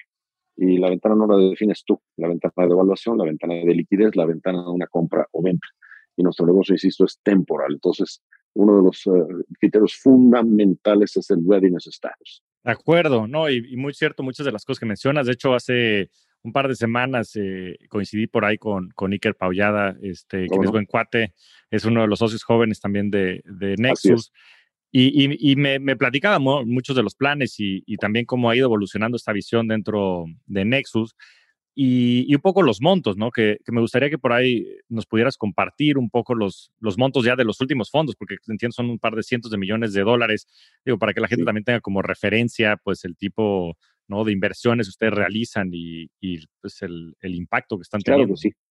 [0.61, 4.16] Y la ventana no la defines tú, la ventana de evaluación, la ventana de liquidez,
[4.16, 5.68] la ventana de una compra o venta.
[6.16, 7.75] Y nuestro negocio, insisto, es temporal.
[7.75, 8.21] Entonces,
[8.55, 12.42] uno de los eh, criterios fundamentales es el readiness status.
[12.64, 13.49] De acuerdo, ¿no?
[13.49, 15.27] Y, muy cierto, muchas de las cosas que mencionas.
[15.27, 16.11] De hecho, hace
[16.42, 20.71] un par de semanas eh, coincidí por ahí con, con Iker Paullada, este, que es
[20.73, 21.35] buen cuate,
[21.71, 24.33] es uno de los socios jóvenes también de, de Nexus.
[24.90, 28.64] Y, y, me, me, platicaba muchos de los planes y, y, también cómo ha ido
[28.64, 31.14] evolucionando esta visión dentro de Nexus
[31.81, 33.31] y, un poco los montos, ¿no?
[33.31, 37.37] Que, me gustaría que por ahí nos pudieras compartir un poco los, los montos ya
[37.37, 40.48] de los últimos fondos, porque entiendo son un par de cientos de millones de dólares,
[40.85, 43.77] digo, para que la gente también tenga como referencia, pues, el tipo,
[44.09, 44.24] ¿no?
[44.24, 48.35] De inversiones que ustedes realizan y, y pues, el, el, impacto que están teniendo.
[48.35, 48.68] Claro que sí.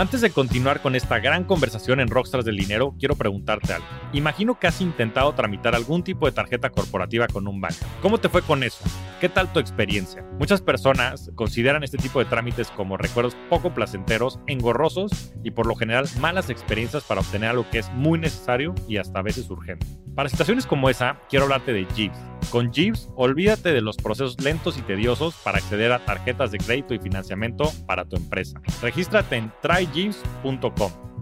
[0.00, 3.86] Antes de continuar con esta gran conversación en Rockstars del Dinero, quiero preguntarte algo.
[4.14, 7.84] Imagino que has intentado tramitar algún tipo de tarjeta corporativa con un banco.
[8.00, 8.82] ¿Cómo te fue con eso?
[9.20, 10.24] ¿Qué tal tu experiencia?
[10.38, 15.74] Muchas personas consideran este tipo de trámites como recuerdos poco placenteros, engorrosos y por lo
[15.74, 19.86] general malas experiencias para obtener algo que es muy necesario y hasta a veces urgente.
[20.14, 22.18] Para situaciones como esa, quiero hablarte de Jeeves.
[22.50, 26.94] Con Jeeves, olvídate de los procesos lentos y tediosos para acceder a tarjetas de crédito
[26.94, 28.60] y financiamiento para tu empresa.
[28.82, 29.52] Regístrate en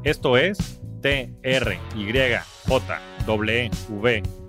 [0.05, 3.71] Esto es t r y j w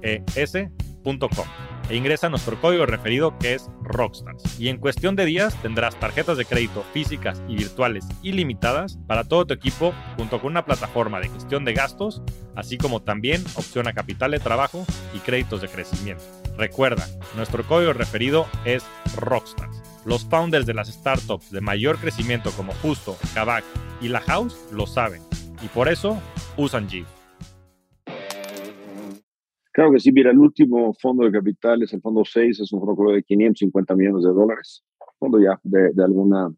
[0.01, 1.45] e s.com
[1.89, 4.60] e ingresa nuestro código referido que es Rockstars.
[4.60, 9.45] Y en cuestión de días tendrás tarjetas de crédito físicas y virtuales ilimitadas para todo
[9.45, 12.21] tu equipo junto con una plataforma de gestión de gastos,
[12.55, 16.23] así como también opción a capital de trabajo y créditos de crecimiento.
[16.58, 18.84] Recuerda, nuestro código referido es
[19.15, 19.82] Rockstars.
[20.09, 23.63] Los founders de las startups de mayor crecimiento como Justo, Kavak
[24.01, 25.21] y La House lo saben
[25.63, 26.17] y por eso
[26.57, 27.05] usan G.
[29.71, 32.79] Claro que sí, mira, el último fondo de capital es el fondo 6, es un
[32.83, 34.83] fondo de 550 millones de dólares,
[35.19, 36.49] fondo ya de, alguna,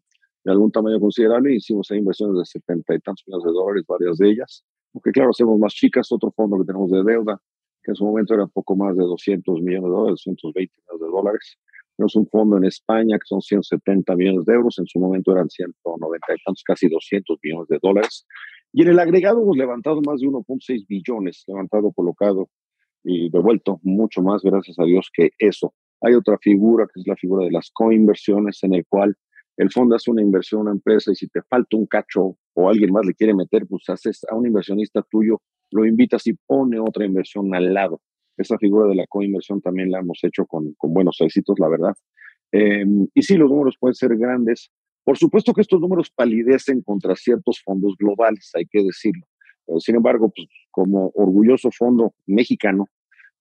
[0.44, 4.16] de algún tamaño considerable, hicimos ahí inversiones de 70 y tantos millones de dólares, varias
[4.16, 7.38] de ellas, aunque claro, hacemos más chicas, otro fondo que tenemos de deuda,
[7.82, 11.06] que en su momento era poco más de 200 millones de dólares, 220 millones de
[11.06, 11.58] dólares,
[11.96, 15.48] tenemos un fondo en España que son 170 millones de euros, en su momento eran
[15.48, 18.26] 190 y tantos, casi 200 millones de dólares,
[18.72, 22.48] y en el agregado hemos levantado más de 1.6 billones, levantado, colocado
[23.04, 25.74] y devuelto mucho más, gracias a Dios, que eso.
[26.00, 29.14] Hay otra figura que es la figura de las coinversiones, en el cual
[29.58, 32.68] el fondo hace una inversión a una empresa y si te falta un cacho o
[32.68, 36.80] alguien más le quiere meter, pues haces a un inversionista tuyo, lo invitas y pone
[36.80, 38.00] otra inversión al lado.
[38.36, 41.94] Esa figura de la coinversión también la hemos hecho con, con buenos éxitos, la verdad.
[42.52, 44.70] Em, y sí, los números pueden ser grandes.
[45.04, 49.26] Por supuesto que estos números palidecen contra ciertos fondos globales, hay que decirlo.
[49.78, 52.88] sin embargo, pues, como orgulloso fondo mexicano,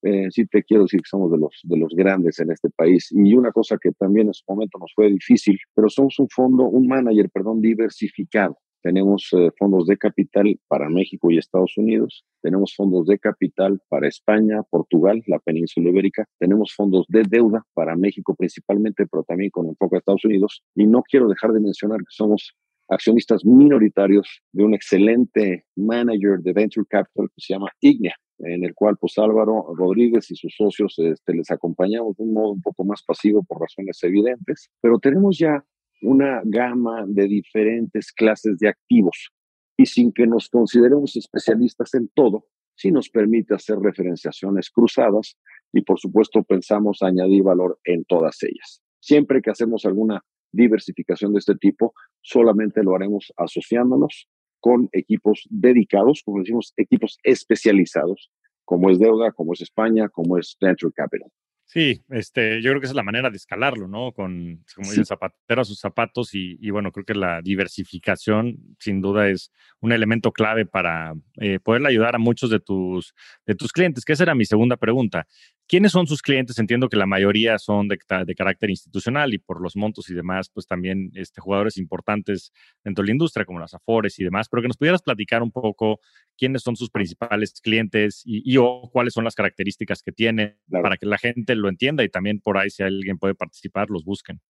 [0.04, 3.10] eh, sí te quiero decir que somos de los, de los grandes en este país.
[3.12, 6.64] Y una cosa que también en su momento nos fue difícil, pero somos un fondo,
[6.66, 8.58] un manager, perdón, diversificado.
[8.82, 12.26] Tenemos eh, fondos de capital para México y Estados Unidos.
[12.41, 16.26] Tenemos fondos de capital para España, Portugal, la península ibérica.
[16.39, 20.63] Tenemos fondos de deuda para México principalmente, pero también con enfoque a Estados Unidos.
[20.76, 22.56] Y no quiero dejar de mencionar que somos
[22.91, 28.74] accionistas minoritarios de un excelente manager de venture capital que se llama Ignea, en el
[28.76, 32.84] cual pues Álvaro Rodríguez y sus socios este, les acompañamos de un modo un poco
[32.84, 35.63] más pasivo por razones evidentes, pero tenemos ya
[36.02, 39.32] una gama de diferentes clases de activos
[39.78, 45.38] y sin que nos consideremos especialistas en todo, sí nos permite hacer referenciaciones cruzadas
[45.74, 48.82] y por supuesto pensamos añadir valor en todas ellas.
[49.00, 54.28] Siempre que hacemos alguna diversificación de este tipo, solamente lo haremos asociándonos
[54.60, 58.32] con equipos dedicados, como decimos, equipos especializados,
[58.64, 61.32] como es deuda, como es España, como es venture capital.
[61.74, 64.12] Sí, este, yo creo que esa es la manera de escalarlo, ¿no?
[64.12, 69.30] Con, como dicen, zapatero a sus zapatos y, bueno, creo que la diversificación sin duda
[69.30, 74.04] es un elemento clave para eh, poderle ayudar a muchos de tus, de tus clientes,
[74.04, 75.28] que esa era mi segunda pregunta.
[75.72, 76.60] ¿Quiénes son sus clientes?
[76.60, 80.50] Entiendo que la mayoría son de, de, carácter institucional y por los montos y demás,
[80.54, 82.52] pues también este, jugadores importantes
[82.84, 85.50] dentro de la industria, como las Afores y demás, pero que nos pudieras platicar un
[85.50, 86.02] poco
[86.38, 91.06] quiénes son sus principales clientes y, o cuáles son las características que tienen para que
[91.06, 94.42] la gente lo entienda y también por ahí si alguien puede participar, los busquen.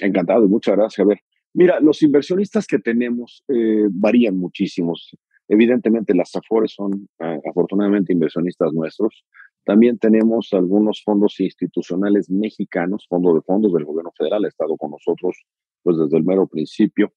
[0.00, 1.04] Encantado, muchas gracias.
[1.04, 1.20] A ver,
[1.52, 5.14] mira, los inversionistas que tenemos eh, varían muchísimos.
[5.46, 9.26] Evidentemente las Afores son ah, afortunadamente inversionistas nuestros.
[9.68, 14.92] También tenemos algunos fondos institucionales mexicanos, fondos de fondos del gobierno federal, ha estado con
[14.92, 15.44] nosotros
[15.82, 17.12] pues desde el mero principio.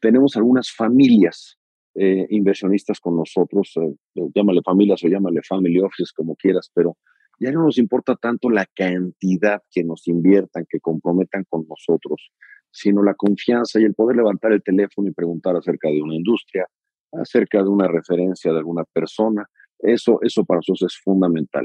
[0.00, 1.58] Tenemos algunas familias
[1.94, 3.96] eh, inversionistas con nosotros, eh,
[4.34, 6.98] llámale familias o llámale family offices como quieras, pero
[7.40, 12.32] ya no nos importa tanto la cantidad que nos inviertan, que comprometan con nosotros,
[12.70, 16.68] sino la confianza y el poder levantar el teléfono y preguntar acerca de una industria,
[17.12, 19.48] acerca de una referencia de alguna persona.
[19.78, 21.64] Eso, eso para nosotros es fundamental.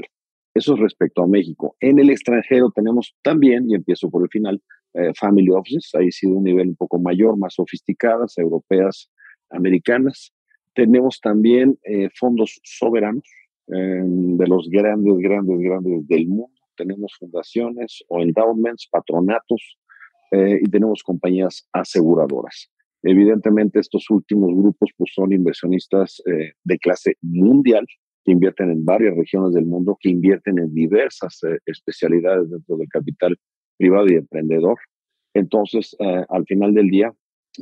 [0.54, 1.76] Eso es respecto a México.
[1.80, 4.60] En el extranjero tenemos también, y empiezo por el final,
[4.92, 9.08] eh, family offices, ahí sí de un nivel un poco mayor, más sofisticadas, europeas,
[9.50, 10.32] americanas.
[10.74, 13.24] Tenemos también eh, fondos soberanos
[13.68, 16.60] em, de los grandes, grandes, grandes del mundo.
[16.76, 19.78] Tenemos fundaciones o endowments, patronatos,
[20.32, 22.68] eh, y tenemos compañías aseguradoras.
[23.04, 26.22] Evidentemente, estos últimos grupos pues, son inversionistas
[26.64, 27.86] de clase mundial,
[28.30, 32.88] que invierten en varias regiones del mundo, que invierten en diversas eh, especialidades dentro del
[32.88, 33.36] capital
[33.76, 34.78] privado y emprendedor.
[35.34, 37.12] Entonces, eh, al final del día,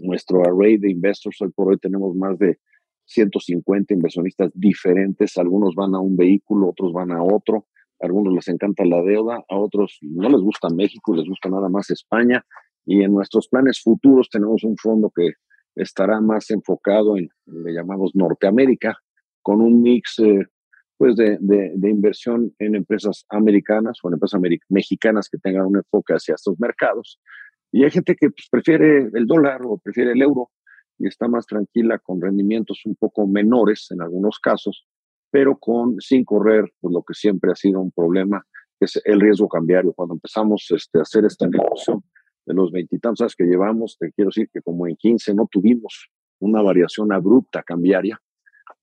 [0.02, 1.40] nuestro array de investors.
[1.40, 2.59] Hoy por hoy tenemos más de
[3.07, 5.38] 150 inversionistas diferentes.
[5.38, 7.66] Algunos van a un vehículo, otros van a otro.
[8.02, 11.70] A algunos les encanta la deuda, a otros no les gusta México, les gusta nada
[11.70, 12.44] más España.
[12.85, 15.33] Y en nuestros planes futuros tenemos un fondo que
[15.74, 18.98] estará más enfocado en, le llamamos Norteamérica,
[19.40, 20.46] con un mix eh,
[20.98, 26.12] pues de, de, inversión en empresas americanas o en empresas mexicanas que tengan un enfoque
[26.12, 27.20] hacia estos mercados.
[27.70, 30.50] Y hay gente que pues, prefiere el dólar o prefiere el euro
[30.98, 34.88] y está más tranquila con rendimientos un poco menores en algunos casos,
[35.30, 38.44] pero con sin correr pues, lo que siempre ha sido un problema,
[38.80, 39.92] que es el riesgo cambiario.
[39.92, 42.02] Cuando empezamos este, a hacer esta negociación
[42.44, 46.61] de los veintitantos que llevamos, te quiero decir que como en 15 no tuvimos una
[46.61, 48.20] variación abrupta cambiaria,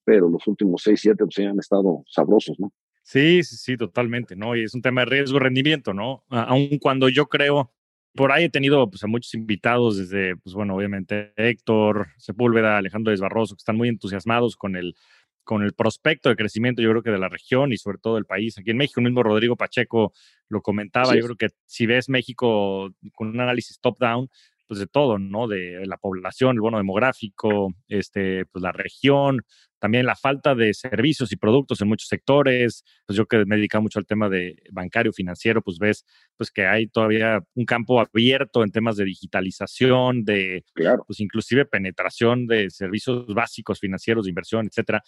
[0.06, 2.72] pero los últimos 6, 7 pues han estado sabrosos, ¿no?
[3.04, 4.56] Sí, sí, sí, totalmente, ¿no?
[4.56, 6.24] Y es un tema de riesgo-rendimiento, ¿no?
[6.30, 7.72] Aun cuando yo creo
[8.16, 13.12] por ahí he tenido pues, a muchos invitados, desde, pues bueno, obviamente Héctor, Sepúlveda, Alejandro
[13.12, 14.96] Desbarroso, que están muy entusiasmados con el,
[15.44, 18.26] con el prospecto de crecimiento, yo creo que de la región y sobre todo del
[18.26, 18.58] país.
[18.58, 20.14] Aquí en México, el mismo Rodrigo Pacheco
[20.48, 24.30] lo comentaba, yo creo que si ves México con un análisis top-down,
[24.68, 25.48] pues de todo, ¿no?
[25.48, 29.42] De la población, el bono demográfico, este, pues la región,
[29.86, 32.84] también la falta de servicios y productos en muchos sectores.
[33.06, 36.04] Pues yo que me he dedicado mucho al tema de bancario, financiero, pues ves
[36.36, 41.04] pues que hay todavía un campo abierto en temas de digitalización, de claro.
[41.06, 45.04] pues inclusive penetración de servicios básicos financieros, de inversión, etcétera.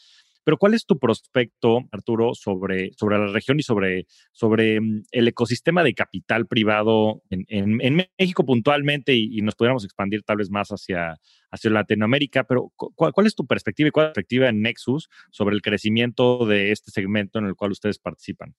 [0.47, 5.27] Pero ¿cuál es tu prospecto, Arturo, sobre, sobre la región y sobre, sobre mm, el
[5.27, 10.69] ecosistema de capital privado en, en, México puntualmente y, nos pudiéramos expandir tal vez más
[10.69, 11.17] hacia,
[11.51, 12.45] hacia Latinoamérica?
[12.45, 15.61] Pero ¿cuál, ¿cuál, es tu perspectiva y cuál es la perspectiva en Nexus sobre el
[15.61, 18.55] crecimiento de este segmento en el cual ustedes participan?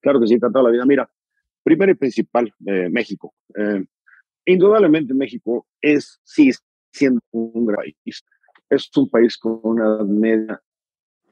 [0.00, 0.86] Claro que sí, toda la vida.
[0.86, 1.10] Mira,
[1.62, 3.34] primero y principal, eh, México.
[3.54, 3.84] Eh,
[4.46, 6.52] indudablemente México es, sí,
[6.90, 8.24] siendo un gran país.
[8.70, 10.62] Es un país con una media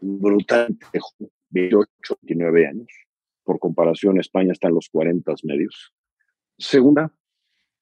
[0.04, 1.00] de
[1.50, 2.88] 28, 29 años.
[3.42, 5.92] Por comparación, España está en los 40 medios.
[6.58, 7.12] Segunda,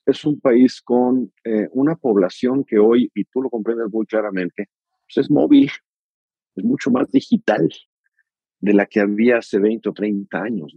[0.07, 4.69] es un país con eh, una población que hoy, y tú lo comprendes muy claramente,
[5.07, 5.71] pues es móvil,
[6.57, 7.69] es mucho más digital
[8.61, 10.75] de la que había hace 20 o 30 años.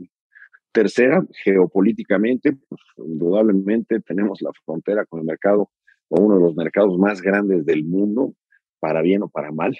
[0.71, 5.71] Tercera, geopolíticamente, pues, indudablemente tenemos la frontera con el mercado,
[6.09, 8.33] o uno de los mercados más grandes del mundo,
[8.79, 9.75] para bien o para mal.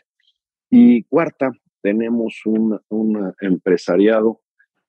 [0.77, 4.41] Y cuarta, tenemos un, un empresariado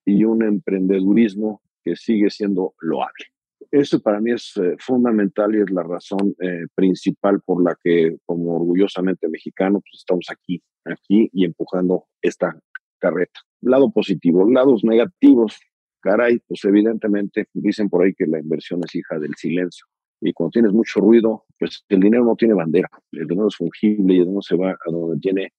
[0.04, 3.26] y un emprendedurismo que sigue siendo loable.
[3.70, 8.16] Eso para mí es eh, fundamental y es la razón eh, principal por la que,
[8.26, 12.60] como orgullosamente mexicano, pues estamos aquí, aquí y empujando esta
[12.98, 13.38] carreta.
[13.60, 15.56] Lado positivo, lados negativos,
[16.00, 19.86] caray, pues evidentemente dicen por ahí que la inversión es hija del silencio.
[20.20, 24.14] Y cuando tienes mucho ruido, pues el dinero no tiene bandera, el dinero es fungible
[24.14, 25.52] y el dinero se va a donde tiene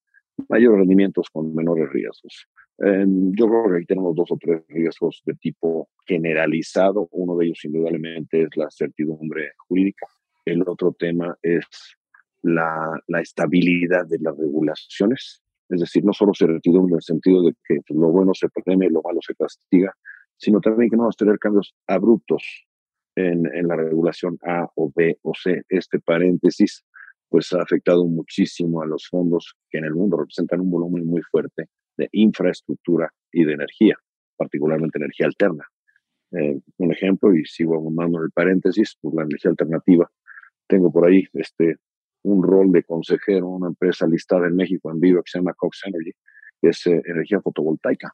[0.48, 2.46] mayores rendimientos con menores riesgos.
[2.78, 7.08] yo creo que aquí tenemos dos o tres riesgos de tipo generalizado.
[7.12, 10.06] Uno de ellos, indudablemente, es la certidumbre jurídica.
[10.44, 11.66] El otro tema es
[12.42, 15.42] la, la estabilidad de las regulaciones.
[15.68, 18.92] Es decir, no solo certidumbre en el sentido de que lo bueno se premia y
[18.92, 19.94] lo malo se castiga,
[20.36, 22.42] sino también que no vamos a tener cambios abruptos
[23.16, 25.62] en, en la regulación A o B o C.
[25.68, 26.84] Este paréntesis
[27.28, 31.22] pues ha afectado muchísimo a los fondos que en el mundo representan un volumen muy
[31.22, 33.96] fuerte de infraestructura y de energía,
[34.36, 35.66] particularmente energía alterna.
[36.32, 40.10] Eh, un ejemplo, y sigo abundando en el paréntesis, por la energía alternativa.
[40.66, 41.76] Tengo por ahí este,
[42.22, 45.82] un rol de consejero, una empresa listada en México en vivo que se llama Cox
[45.86, 46.12] Energy,
[46.60, 48.12] que es eh, energía fotovoltaica.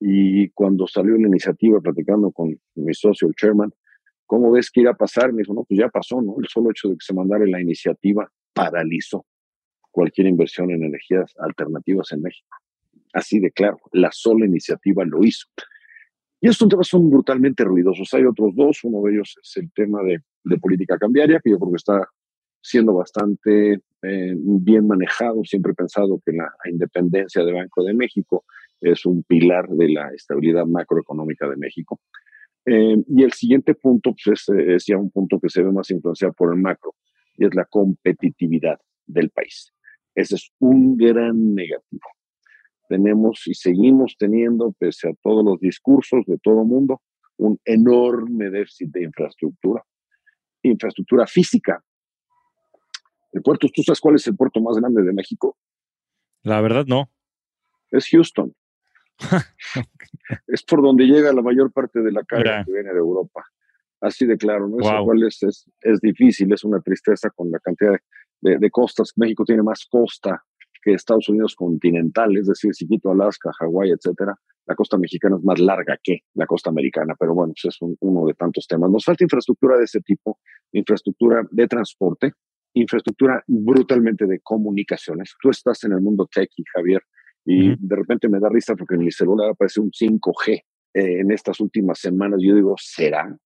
[0.00, 3.70] Y cuando salió la iniciativa, platicando con mi socio, el chairman,
[4.30, 5.32] ¿cómo ves que irá a pasar?
[5.32, 6.36] Me dijo, no, pues ya pasó, ¿no?
[6.38, 9.26] El solo hecho de que se mandara la iniciativa paralizó
[9.90, 12.46] cualquier inversión en energías alternativas en México.
[13.12, 15.48] Así de claro, la sola iniciativa lo hizo.
[16.40, 18.14] Y estos temas son brutalmente ruidosos.
[18.14, 20.22] Hay otros dos, uno de ellos es el tema de,
[20.58, 22.08] política cambiaria, que yo creo que está
[22.62, 25.42] siendo bastante eh, bien manejado.
[25.42, 28.44] Siempre he pensado que la independencia de Banco de México
[28.80, 32.00] es un pilar de la estabilidad macroeconómica de México.
[32.72, 36.32] Eh, y el siguiente punto pues es, ya un punto que se ve más influenciado
[36.34, 36.94] por el macro,
[37.36, 39.72] y es la competitividad del país.
[40.14, 42.06] Ese es un gran negativo.
[42.88, 47.02] Tenemos y seguimos teniendo, pese a todos los discursos de todo el mundo,
[47.38, 49.84] un enorme déficit de infraestructura,
[50.62, 51.82] infraestructura física.
[53.32, 55.56] El puerto, ¿tú sabes cuál es el puerto más grande de México?
[56.44, 57.10] La verdad, no.
[57.90, 58.54] Es Houston.
[60.46, 63.44] es por donde llega la mayor parte de la carga que viene de Europa.
[64.00, 64.78] así de claro, ¿no?
[64.80, 67.98] Eso cual es, es, difícil, es una tristeza con la cantidad
[68.40, 69.12] de, de, costas.
[69.16, 70.42] México tiene más costa
[70.82, 74.34] que Estados Unidos continental, es decir, si quito Alaska, Hawái, etcétera,
[74.66, 78.26] la costa mexicana es más larga que la costa americana, pero bueno, pues es uno
[78.26, 78.90] de tantos temas.
[78.90, 80.38] Nos falta infraestructura de ese tipo,
[80.72, 82.32] infraestructura de transporte,
[82.74, 85.34] infraestructura brutalmente de comunicaciones.
[85.42, 87.02] Tú estás en el mundo tech, y Javier,
[87.44, 90.62] y de repente me da risa porque en mi celular aparece un 5G
[90.94, 92.40] eh, en estas últimas semanas.
[92.42, 93.36] Yo digo, ¿será?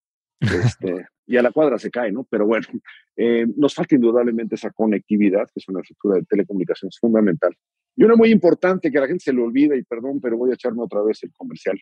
[0.40, 2.24] Este, y a la cuadra se cae, ¿no?
[2.24, 2.66] Pero bueno,
[3.16, 7.56] eh, nos falta indudablemente esa conectividad, que es una estructura de telecomunicaciones fundamental.
[7.96, 10.50] Y una muy importante que a la gente se le olvida, y perdón, pero voy
[10.50, 11.80] a echarme otra vez el comercial.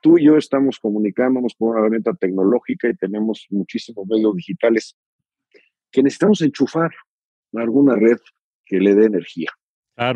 [0.00, 4.96] Tú y yo estamos comunicándonos por una herramienta tecnológica y tenemos muchísimos medios digitales
[5.90, 6.90] que necesitamos enchufar
[7.54, 8.18] a alguna red
[8.64, 9.50] que le dé energía.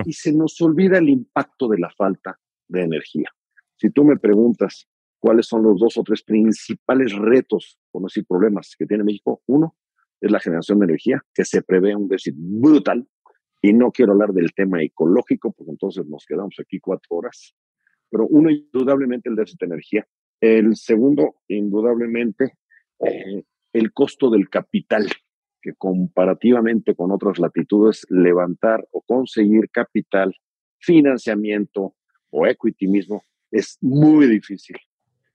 [0.05, 3.31] Y se nos olvida el impacto de la falta de energía.
[3.77, 8.25] Si tú me preguntas, cuáles son los dos o tres principales retos, por no decir
[8.27, 9.43] problemas, que tiene México.
[9.47, 9.77] Uno
[10.21, 13.07] es la generación de energía, que se prevé un déficit brutal.
[13.61, 17.55] Y no quiero hablar del tema ecológico, porque entonces nos quedamos aquí cuatro horas.
[18.11, 20.09] Pero uno, indudablemente, el déficit de energía.
[20.41, 22.55] El segundo, indudablemente,
[23.01, 25.09] eh, el costo del capital,
[25.61, 30.35] que comparativamente con otras latitudes, levantar o conseguir capital,
[30.79, 31.95] financiamiento
[32.31, 34.77] o equity mismo, es muy difícil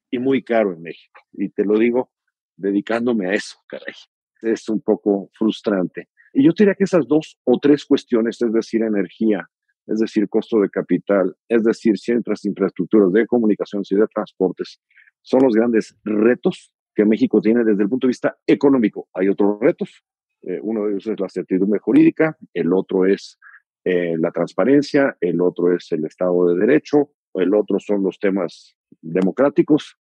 [0.09, 1.21] y muy caro en México.
[1.33, 2.11] Y te lo digo
[2.55, 3.95] dedicándome a eso, caray.
[4.41, 6.09] Es un poco frustrante.
[6.33, 9.49] Y yo diría que esas dos o tres cuestiones, es decir, energía,
[9.87, 14.79] es decir, costo de capital, es decir, ciertas infraestructuras de comunicaciones y de transportes,
[15.21, 19.07] son los grandes retos que México tiene desde el punto de vista económico.
[19.13, 20.03] Hay otros retos.
[20.41, 23.39] Eh, uno de ellos es la certidumbre jurídica, el otro es
[23.85, 28.75] eh, la transparencia, el otro es el Estado de Derecho, el otro son los temas
[29.01, 29.97] democráticos,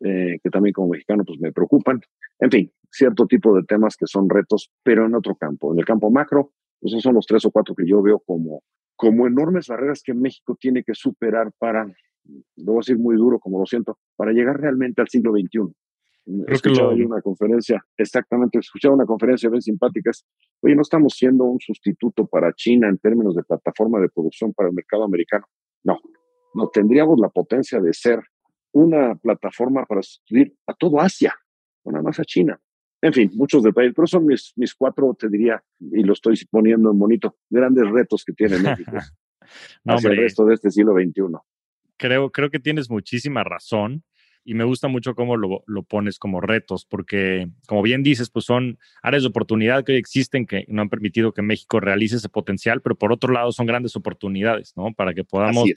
[0.00, 2.00] eh, que también como mexicano pues me preocupan.
[2.38, 5.72] En fin, cierto tipo de temas que son retos, pero en otro campo.
[5.72, 8.62] En el campo macro, pues esos son los tres o cuatro que yo veo como,
[8.94, 13.38] como enormes barreras que México tiene que superar para, lo voy a decir muy duro
[13.38, 15.72] como lo siento, para llegar realmente al siglo XXI.
[16.46, 20.10] Escuchaba una conferencia, exactamente, escuchaba una conferencia bien simpática.
[20.60, 24.68] Oye, no estamos siendo un sustituto para China en términos de plataforma de producción para
[24.68, 25.46] el mercado americano.
[25.84, 25.98] No,
[26.54, 28.20] no tendríamos la potencia de ser
[28.72, 31.34] una plataforma para sustituir a todo Asia,
[31.84, 32.60] no nada más a China.
[33.00, 36.90] En fin, muchos detalles, pero son mis, mis cuatro, te diría, y lo estoy poniendo
[36.90, 38.92] en bonito, grandes retos que tiene México
[39.84, 41.38] no, hacia el resto de este siglo XXI.
[41.96, 44.04] Creo, creo que tienes muchísima razón
[44.48, 48.46] y me gusta mucho cómo lo, lo, pones como retos, porque como bien dices, pues
[48.46, 52.30] son áreas de oportunidad que hoy existen que no han permitido que México realice ese
[52.30, 54.94] potencial, pero por otro lado son grandes oportunidades, ¿no?
[54.94, 55.68] Para que podamos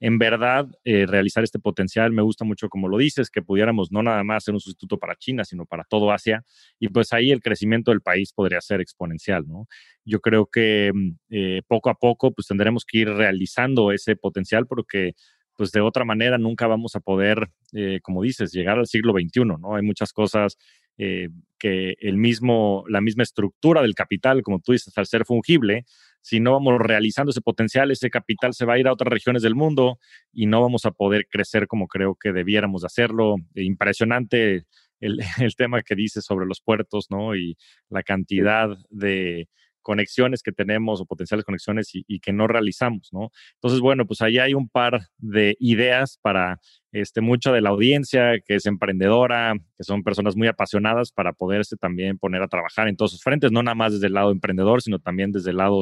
[0.00, 2.10] en verdad eh, realizar este potencial.
[2.10, 5.14] Me gusta mucho como lo dices, que pudiéramos no nada más ser un sustituto para
[5.14, 6.44] China, sino para todo Asia.
[6.80, 9.68] Y pues ahí el crecimiento del país podría ser exponencial, ¿no?
[10.04, 14.66] Yo creo que mm, eh, poco a poco pues tendremos que ir realizando ese potencial
[14.66, 15.14] porque
[15.60, 19.44] pues de otra manera nunca vamos a poder, eh, como dices, llegar al siglo XXI,
[19.44, 19.76] ¿no?
[19.76, 20.56] Hay muchas cosas
[20.96, 25.84] que el mismo, la misma estructura del capital, como tú dices, al ser fungible,
[26.22, 29.42] si no vamos realizando ese potencial, ese capital se va a ir a otras regiones
[29.42, 29.98] del mundo
[30.32, 33.36] y no vamos a poder crecer como creo que debiéramos hacerlo.
[33.54, 34.64] E impresionante
[35.00, 37.36] el, el tema que dice sobre los puertos, ¿no?
[37.36, 37.58] Y
[37.90, 39.50] la cantidad de
[39.90, 43.32] conexiones que tenemos o potenciales conexiones y, que no realizamos, ¿no?
[43.54, 46.60] Entonces, bueno, pues ahí hay un par de ideas para
[46.92, 51.76] este, mucha de la audiencia que es emprendedora, que son personas muy apasionadas para poderse
[51.76, 54.80] también poner a trabajar en todos sus frentes, no nada más desde el lado emprendedor,
[54.80, 55.80] sino también desde el lado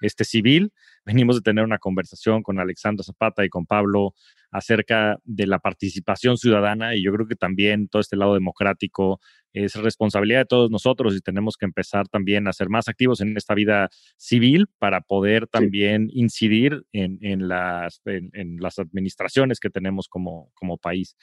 [0.00, 0.72] este, civil.
[1.04, 4.14] Venimos de tener una conversación con Alexandra Zapata y con Pablo
[4.50, 9.20] acerca de la participación ciudadana y yo creo que también todo este lado democrático
[9.52, 13.36] es responsabilidad de todos nosotros y tenemos que empezar también a ser más activos en
[13.36, 20.08] esta vida civil para poder también incidir en, en las, en, las administraciones que tenemos
[20.08, 21.16] como, como país.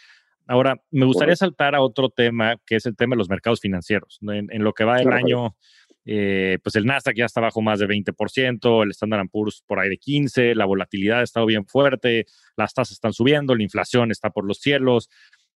[0.47, 4.19] Ahora, me gustaría saltar a otro tema, que es el tema de los mercados financieros.
[4.21, 5.57] En, lo que va del año,
[6.05, 9.89] eh, pues el Nasdaq ya está bajo más de 20%, el Standard Poor's por ahí
[9.89, 14.29] de 15%, la volatilidad ha estado bien fuerte, las tasas están subiendo, la inflación está
[14.29, 15.09] por los cielos.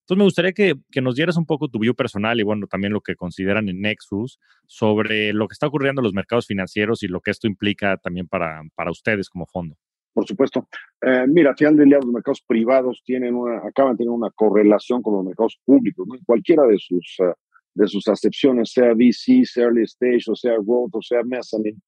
[0.08, 2.94] Entonces, me gustaría que, que, nos dieras un poco tu view personal y, bueno, también
[2.94, 7.08] lo que consideran en Nexus sobre lo que está ocurriendo en los mercados financieros y
[7.08, 9.76] lo que esto implica también para, para ustedes como fondo.
[10.14, 10.66] Por supuesto.
[11.02, 15.02] Eh, mira, al final del día los mercados privados tienen una, acaban tener una correlación
[15.02, 16.14] con los mercados públicos, ¿no?
[16.24, 17.34] cualquiera de sus, uh,
[17.74, 21.82] de sus acepciones, sea VC, sea early stage, o sea growth, o sea mezzanine,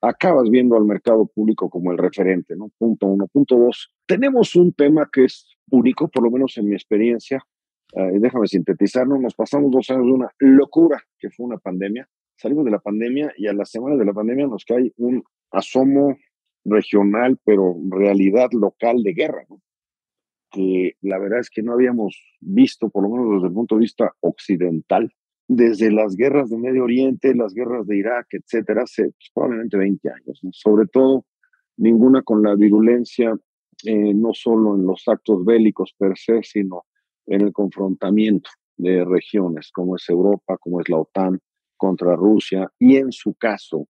[0.00, 2.70] acabas viendo al mercado público como el referente, ¿no?
[2.78, 3.26] Punto uno.
[3.26, 7.44] Punto dos, tenemos un tema que es único, por lo menos en mi experiencia,
[7.92, 12.08] y déjame sintetizarlo, nos pasamos dos años de una locura que fue una pandemia.
[12.36, 16.16] Salimos de la pandemia y a las semanas de la pandemia nos cae un asomo
[16.64, 19.60] regional, pero realidad local de guerra, ¿no?
[20.50, 23.82] que la verdad es que no habíamos visto, por lo menos desde el punto de
[23.82, 25.12] vista occidental,
[25.48, 30.08] desde las guerras de Medio Oriente, las guerras de Irak, etcétera, hace pues, probablemente 20
[30.10, 30.40] años.
[30.52, 31.24] Sobre todo,
[31.76, 33.36] ninguna con la virulencia,
[33.84, 36.84] eh, no solo en los actos bélicos per se, sino
[37.26, 41.40] en el confrontamiento de regiones como es Europa, como es la OTAN,
[41.76, 43.86] contra Rusia y en su caso,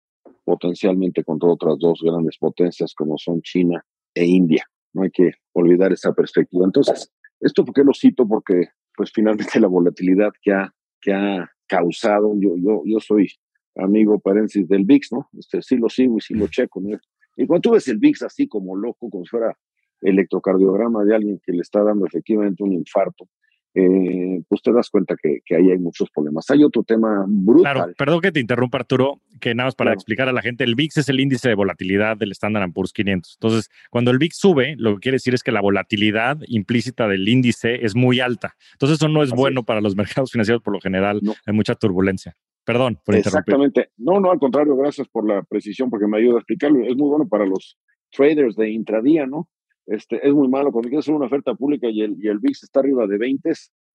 [0.43, 4.65] potencialmente contra otras dos grandes potencias como son China e India.
[4.93, 6.65] No hay que olvidar esa perspectiva.
[6.65, 12.33] Entonces, esto porque lo cito porque pues finalmente la volatilidad que ha que ha causado,
[12.37, 13.27] yo, yo, yo soy
[13.75, 15.29] amigo paréntesis del VIX, ¿no?
[15.37, 16.97] Este, sí lo sigo y sí lo checo, ¿no?
[17.35, 19.57] Y cuando tú ves el VIX así como loco, como si fuera
[20.01, 23.27] electrocardiograma de alguien que le está dando efectivamente un infarto,
[23.73, 26.49] eh, pues te das cuenta que, que, ahí hay muchos problemas.
[26.49, 27.73] Hay otro tema brutal.
[27.73, 30.75] Claro, perdón que te interrumpa, Arturo, que nada más para explicar a la gente, el
[30.75, 33.37] VIX es el índice de volatilidad del Standard Poor's 500.
[33.39, 37.27] Entonces, cuando el VIX sube, lo que quiere decir es que la volatilidad implícita del
[37.27, 38.55] índice es muy alta.
[38.73, 42.35] Entonces, eso no es bueno para los mercados financieros por lo general, hay mucha turbulencia.
[42.65, 43.89] Perdón por Exactamente.
[43.97, 46.83] No, no, al contrario, gracias por la precisión porque me ayuda a explicarlo.
[46.83, 47.77] Es muy bueno para los
[48.11, 49.47] traders de intradía, ¿no?
[49.91, 52.63] Este, es muy malo cuando quieres hacer una oferta pública y el, y el VIX
[52.63, 53.51] está arriba de 20,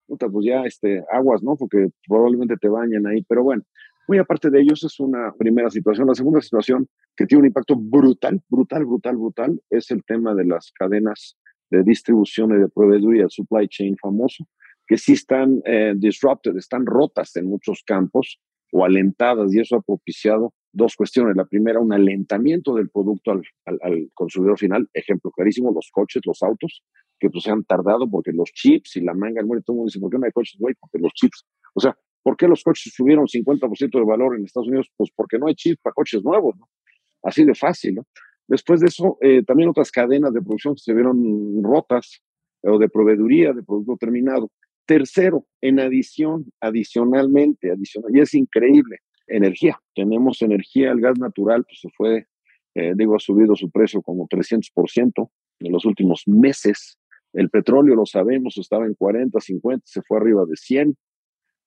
[0.08, 1.56] pues ya este, aguas, ¿no?
[1.56, 3.62] Porque probablemente te bañan ahí, pero bueno,
[4.06, 6.06] muy aparte de ellos es una primera situación.
[6.06, 6.86] La segunda situación
[7.16, 11.38] que tiene un impacto brutal, brutal, brutal, brutal, es el tema de las cadenas
[11.70, 14.46] de distribución y de proveeduría, el supply chain famoso,
[14.86, 18.38] que sí están eh, disrupted, están rotas en muchos campos
[18.70, 21.36] o alentadas y eso ha propiciado dos cuestiones.
[21.36, 24.88] La primera, un alentamiento del producto al, al, consumidor final.
[24.92, 26.82] Ejemplo clarísimo, los coches, los autos,
[27.18, 29.88] que pues se han tardado porque los chips y la manga, muere, todo el mundo
[29.88, 30.74] dice, ¿por qué no hay coches, güey?
[30.78, 31.44] Porque los chips.
[31.74, 34.90] O sea, ¿por qué los coches subieron 50% de valor en Estados Unidos?
[34.96, 36.68] Pues porque no hay chips para coches nuevos, ¿no?
[37.22, 38.06] Así de fácil, ¿no?
[38.46, 42.22] Después de eso, eh, también otras cadenas de producción se vieron rotas,
[42.62, 44.50] o de proveeduría de producto terminado.
[44.86, 49.80] Tercero, en adición, adicionalmente, adicional, y es increíble, energía.
[49.94, 52.26] Tenemos energía, el gas natural, pues se fue,
[52.74, 56.98] eh, digo, ha subido su precio como 300% en los últimos meses.
[57.32, 60.96] El petróleo, lo sabemos, estaba en 40, 50, se fue arriba de 100.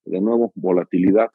[0.05, 1.29] De nuevo, volatilidad.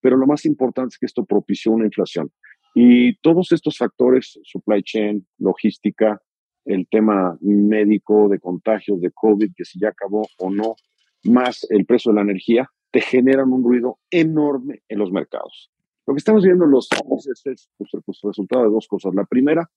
[0.00, 2.30] Pero lo más importante es que esto propició una inflación.
[2.74, 6.20] Y todos estos factores, supply chain, logística,
[6.64, 10.76] el tema médico de contagios de COVID, que si ya acabó o no,
[11.24, 15.70] más el precio de la energía, te generan un ruido enorme en los mercados.
[16.06, 19.14] Lo que estamos viendo en los índices es pues, el pues, resultado de dos cosas.
[19.14, 19.68] La primera,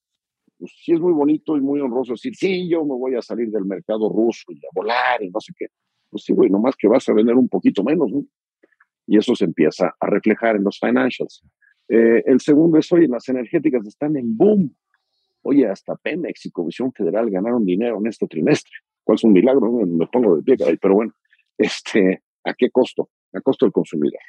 [0.58, 3.50] pues sí es muy bonito y muy honroso decir, sí, yo me voy a salir
[3.50, 5.68] del mercado ruso y a volar y no sé qué.
[6.10, 8.24] Pues sí, güey, nomás que vas a vender un poquito menos, ¿no?
[9.08, 11.44] Y eso se empieza a reflejar en los financials.
[11.90, 14.74] Eh, el segundo es, oye, las energéticas están en boom.
[15.42, 18.72] Oye, hasta Pemex y Comisión Federal ganaron dinero en este trimestre.
[19.04, 19.70] ¿Cuál es un milagro?
[19.70, 21.14] Me pongo de pie, pero bueno,
[21.58, 23.10] este, ¿A qué costo?
[23.34, 24.20] A costo del consumidor,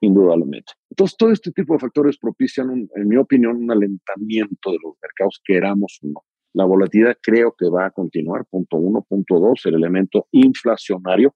[0.00, 0.72] indudablemente.
[0.90, 5.40] Entonces, todo este tipo de factores propician, en mi opinión, un alentamiento de los mercados,
[5.44, 6.24] queramos o no.
[6.52, 9.06] La volatilidad creo que va a continuar, punto uno.
[9.08, 11.34] Punto dos, el elemento inflacionario,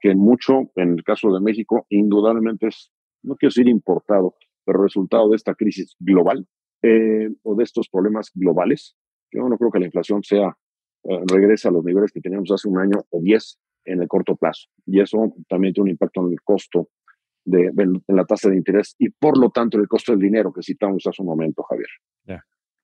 [0.00, 2.90] que en mucho, en el caso de México, indudablemente es,
[3.22, 6.46] no quiero decir importado, pero resultado de esta crisis global
[6.82, 8.96] eh, o de estos problemas globales.
[9.32, 10.56] Yo no creo que la inflación sea,
[11.04, 14.36] eh, regrese a los niveles que teníamos hace un año o diez, en el corto
[14.36, 14.68] plazo.
[14.86, 16.88] Y eso también tiene un impacto en el costo
[17.44, 20.52] de, en la tasa de interés y por lo tanto en el costo del dinero
[20.52, 21.88] que citamos hace un momento, Javier.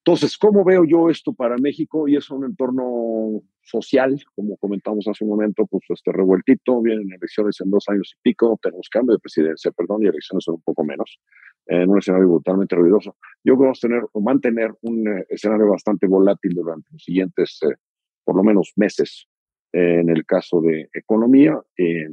[0.05, 2.09] Entonces, ¿cómo veo yo esto para México?
[2.09, 7.61] Y es un entorno social, como comentamos hace un momento, pues este revueltito, vienen elecciones
[7.61, 10.83] en dos años y pico, tenemos cambio de presidencia, perdón, y elecciones son un poco
[10.83, 11.21] menos,
[11.67, 13.15] en un escenario brutalmente ruidoso.
[13.45, 17.77] Yo creo tener o mantener un eh, escenario bastante volátil durante los siguientes, eh,
[18.25, 19.29] por lo menos, meses,
[19.73, 22.09] en el caso de economía eh,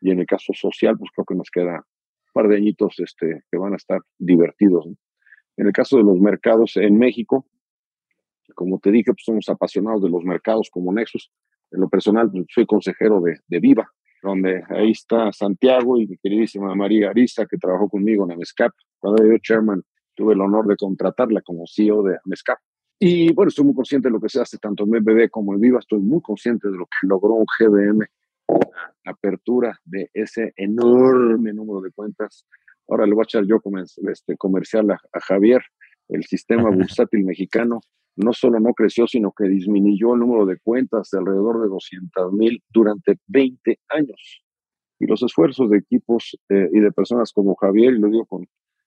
[0.00, 3.42] y en el caso social, pues creo que nos queda un par de añitos este,
[3.50, 4.86] que van a estar divertidos.
[5.56, 7.46] En el caso de los mercados en México,
[8.54, 11.30] como te dije, pues somos apasionados de los mercados como Nexus.
[11.70, 13.88] En lo personal, pues, soy consejero de, de, Viva,
[14.22, 18.72] donde ahí está Santiago y mi queridísima María Arisa, que trabajó conmigo en AMESCAP.
[18.98, 19.82] Cuando yo chairman,
[20.14, 22.58] tuve el honor de contratarla como CEO de AMESCAP.
[22.98, 25.60] Y bueno, estoy muy consciente de lo que se hace tanto en BBB como en
[25.60, 28.06] Viva, estoy muy consciente de lo que logró un GBM,
[29.04, 32.46] la apertura de ese enorme número de cuentas.
[32.88, 33.60] Ahora le voy a echar yo
[34.10, 35.62] este, comercial a, Javier,
[36.08, 37.80] el sistema bursátil mexicano
[38.16, 42.32] no solo no creció, sino que disminuyó el número de cuentas de alrededor de 200
[42.32, 44.42] mil durante 20 años.
[45.00, 48.46] Y los esfuerzos de equipos eh, y de personas como Javier, y lo digo con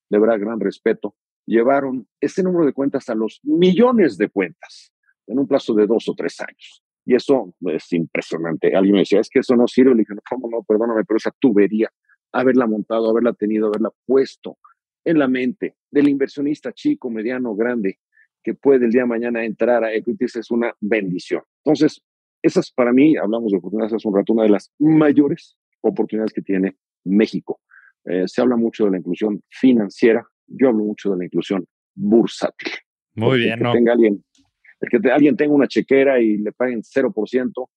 [0.09, 1.15] de verdad gran respeto,
[1.47, 4.93] llevaron este número de cuentas a los millones de cuentas
[5.25, 6.83] en un plazo de dos o tres años.
[7.05, 8.75] Y eso es impresionante.
[8.75, 9.91] Alguien me decía, es que eso no sirve.
[9.91, 10.63] Le dije, no, ¿cómo no?
[10.63, 11.89] Perdóname, pero esa tubería,
[12.33, 14.57] haberla montado, haberla tenido, haberla puesto
[15.05, 17.99] en la mente del inversionista chico, mediano, grande,
[18.43, 21.43] que puede el día de mañana entrar a Equities es una bendición.
[21.63, 22.01] Entonces,
[22.41, 26.41] esas para mí, hablamos de oportunidades hace un rato, una de las mayores oportunidades que
[26.41, 26.75] tiene
[27.05, 27.61] México.
[28.03, 32.71] Eh, se habla mucho de la inclusión financiera, yo hablo mucho de la inclusión bursátil.
[33.15, 33.73] Muy bien, ¿no?
[33.73, 34.23] Tenga alguien
[34.79, 37.69] el que alguien tenga una chequera y le paguen 0%,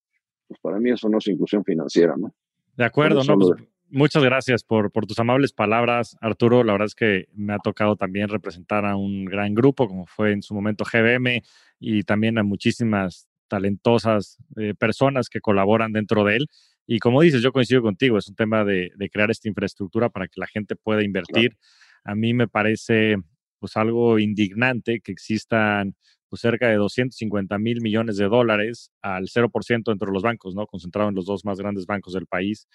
[0.49, 2.35] pues para mí eso no es inclusión financiera, ¿no?
[2.77, 3.39] De acuerdo, ¿no?
[3.39, 6.63] Pues, muchas gracias por, por tus amables palabras, Arturo.
[6.63, 10.33] La verdad es que me ha tocado también representar a un gran grupo, como fue
[10.33, 11.43] en su momento GBM,
[11.79, 16.49] y también a muchísimas talentosas eh, personas que colaboran dentro de él.
[16.87, 20.41] Y como dices, yo coincido contigo, es un tema de, crear esta infraestructura para que
[20.41, 21.57] la gente pueda invertir.
[22.05, 23.17] A mí me parece
[23.59, 25.95] pues algo indignante que existan
[26.29, 30.67] pues, cerca de 250 mil millones de dólares al 0% entre los bancos, ¿no?
[30.67, 32.67] Concentrado en los dos más grandes bancos del país.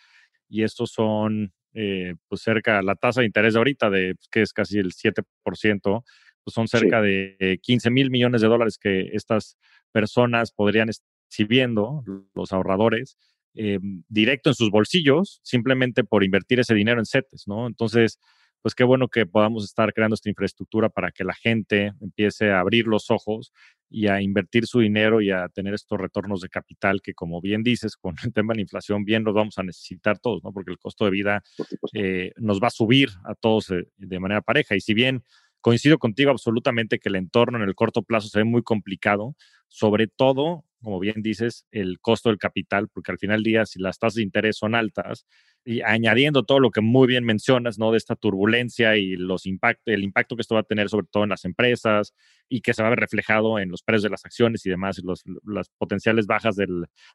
[0.50, 4.42] Y estos son, eh, pues, cerca, la tasa de interés de ahorita, de, pues, que
[4.44, 6.04] es casi el 7%,
[6.44, 9.58] pues son cerca de 15 mil millones de dólares que estas
[9.92, 10.90] personas podrían
[11.30, 12.04] exhibiendo,
[12.36, 13.18] los ahorradores,
[13.56, 17.66] eh, directo en sus bolsillos, simplemente por invertir ese dinero en CETES, ¿no?
[17.68, 18.20] Entonces,
[18.66, 22.62] pues qué bueno que podamos estar creando esta infraestructura para que la gente empiece a
[22.62, 23.54] abrir los ojos
[23.92, 27.62] y a invertir su dinero y a tener estos retornos de capital que, como bien
[27.62, 30.52] dices, con el tema de la inflación, bien los vamos a necesitar todos, ¿no?
[30.52, 31.44] Porque el costo de vida
[31.94, 34.76] eh, nos va a subir a todos de, de manera pareja.
[34.76, 35.24] Y si bien
[35.62, 39.36] coincido contigo absolutamente que el entorno en el corto plazo se ve muy complicado,
[39.68, 43.78] sobre todo, como bien dices, el costo del capital, porque al final del día, si
[43.78, 45.28] las tasas de interés son altas,
[45.66, 47.92] y añadiendo todo lo que muy bien mencionas, ¿no?
[47.92, 51.24] De esta turbulencia y los impactos, el impacto que esto va a tener sobre todo
[51.24, 52.14] en las empresas
[52.48, 55.02] y que se va a ver reflejado en los precios de las acciones y demás,
[55.04, 56.68] los, las potenciales bajas de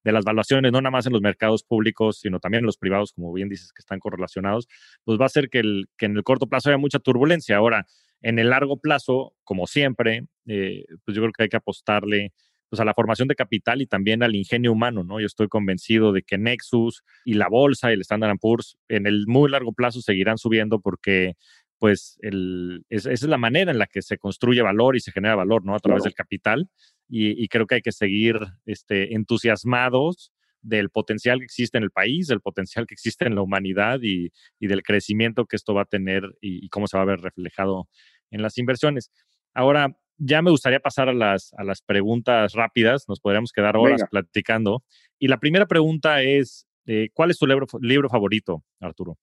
[0.02, 3.32] las valuaciones, no nada más en los mercados públicos, sino también en los privados, como
[3.32, 4.66] bien dices, que están correlacionados,
[5.04, 7.56] pues va a hacer que, el, que en el corto plazo haya mucha turbulencia.
[7.56, 7.86] Ahora,
[8.20, 12.32] en el largo plazo, como siempre, eh, pues yo creo que hay que apostarle
[12.70, 15.20] pues, a la formación de capital y también al ingenio humano, ¿no?
[15.20, 19.26] Yo estoy convencido de que Nexus y la bolsa y el Standard Poor's en el
[19.26, 21.34] muy largo plazo seguirán subiendo porque
[21.78, 25.34] pues el, esa es la manera en la que se construye valor y se genera
[25.34, 25.74] valor, ¿no?
[25.74, 26.68] A través del capital.
[27.08, 32.28] Y, creo que hay que seguir este, entusiasmados del potencial que existe en el país,
[32.28, 36.22] del potencial que existe en la humanidad y, del crecimiento que esto va a tener
[36.40, 37.88] y, y, cómo se va a ver reflejado
[38.30, 39.10] en las inversiones.
[39.54, 44.04] Ahora, ya me gustaría pasar a las, a las preguntas rápidas, nos podríamos quedar horas
[44.10, 44.84] platicando.
[45.18, 49.16] Y la primera pregunta es, eh, ¿cuál es tu libro, libro favorito, Arturo?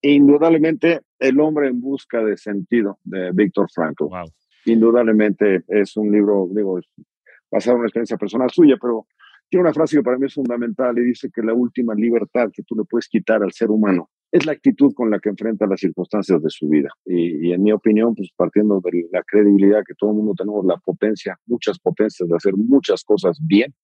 [0.00, 4.04] Indudablemente, El hombre en busca de sentido, de Víctor Frankl.
[4.64, 6.80] Indudablemente es un libro, digo,
[7.50, 9.06] basado en una experiencia personal suya, pero
[9.48, 12.62] tiene una frase que para mí es fundamental y dice que la última libertad que
[12.62, 15.80] tú le puedes quitar al ser humano es la actitud con la que enfrenta las
[15.80, 16.88] circunstancias de su vida.
[17.04, 20.78] Y, en mi opinión, pues partiendo de la credibilidad que todo el mundo tenemos, la
[20.78, 23.74] potencia, muchas potencias de hacer muchas cosas bien,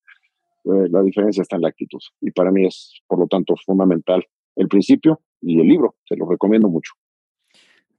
[0.64, 2.00] pues, la diferencia está en la actitud.
[2.22, 4.24] Y para mí es, por lo tanto, fundamental
[4.56, 5.96] el principio y el libro.
[6.06, 6.92] Se lo recomiendo mucho.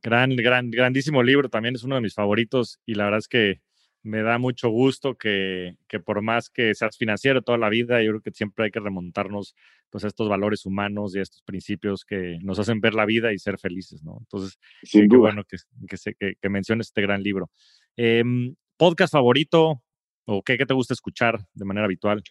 [0.01, 1.49] Gran, gran, grandísimo libro.
[1.49, 3.61] También es uno de mis favoritos y la verdad es que
[4.03, 8.11] me da mucho gusto que, que, por más que seas financiero toda la vida, yo
[8.11, 9.55] creo que siempre hay que remontarnos
[9.89, 13.33] pues, a estos valores humanos y a estos principios que nos hacen ver la vida
[13.33, 14.17] y ser felices, ¿no?
[14.19, 17.49] Entonces, sí, qué bueno que, que, que, menciones este gran libro.
[17.97, 19.81] Em, ¿Podcast favorito
[20.25, 22.23] o qué, qué te gusta escuchar de manera habitual?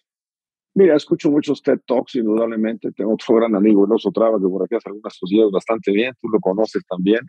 [0.73, 2.91] Mira, escucho muchos TED Talks, indudablemente.
[2.91, 6.13] Tengo otro gran amigo, el Oso Traba, que por aquí hace algunas cosillas bastante bien.
[6.19, 7.21] Tú lo conoces también.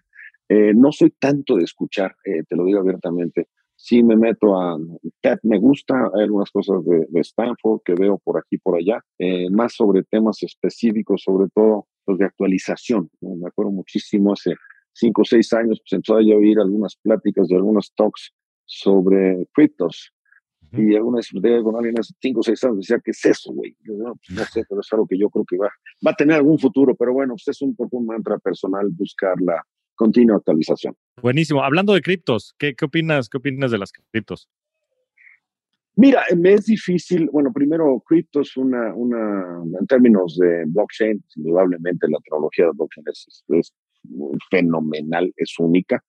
[0.48, 3.48] Eh, no soy tanto de escuchar, eh, te lo digo abiertamente
[3.82, 4.78] sí me meto a
[5.22, 9.48] TED, me gusta, hay algunas cosas de, Stanford que veo por aquí por allá, eh,
[9.50, 13.10] más sobre temas específicos, sobre todo los de actualización.
[13.20, 14.54] Me acuerdo muchísimo hace
[14.92, 18.32] cinco o seis años, pues empezó a oír algunas pláticas de algunos talks
[18.66, 20.12] sobre criptos.
[20.72, 23.74] Y alguna vez con alguien hace cinco o seis años decía, ¿qué es eso, güey?
[23.80, 25.70] No, pues no sé, pero es algo que yo creo que va,
[26.06, 29.40] va a tener algún futuro, pero bueno, pues es un poco un mantra personal buscar
[29.40, 29.64] la,
[30.00, 30.96] continua actualización.
[31.20, 31.62] Buenísimo.
[31.62, 34.48] Hablando de criptos, ¿qué, qué opinas, ¿qué opinas de las criptos?
[35.94, 42.08] Mira, me es difícil, bueno, primero, cripto es una, una, en términos de blockchain, indudablemente
[42.08, 43.74] la tecnología de blockchain es,
[44.50, 46.02] fenomenal, es única.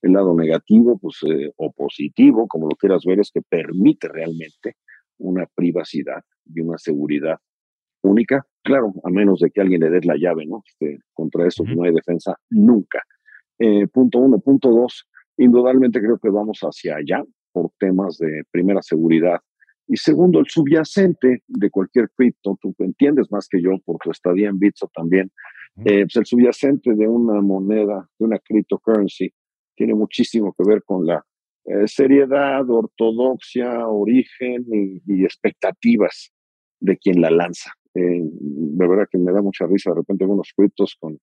[0.00, 4.76] El lado negativo, pues, eh, o positivo, como lo quieras ver, es que permite realmente
[5.18, 7.36] una privacidad y una seguridad
[8.02, 8.46] única.
[8.62, 10.62] Claro, a menos de que alguien le dé la llave, ¿no?
[10.66, 13.02] Este, contra eso no hay defensa nunca.
[13.66, 14.38] Eh, punto uno.
[14.40, 15.08] Punto dos,
[15.38, 19.40] indudablemente creo que vamos hacia allá por temas de primera seguridad.
[19.88, 24.50] Y segundo, el subyacente de cualquier cripto, tú entiendes más que yo por tu estadía
[24.50, 25.30] en Bitso también,
[25.78, 29.32] eh, pues el subyacente de una moneda, de una cryptocurrency,
[29.74, 31.24] tiene muchísimo que ver con la
[31.64, 34.66] eh, seriedad, ortodoxia, origen
[35.06, 36.32] y, expectativas
[36.80, 37.72] de quien la lanza.
[37.94, 41.18] Eh, de verdad que me da mucha risa de repente algunos criptos con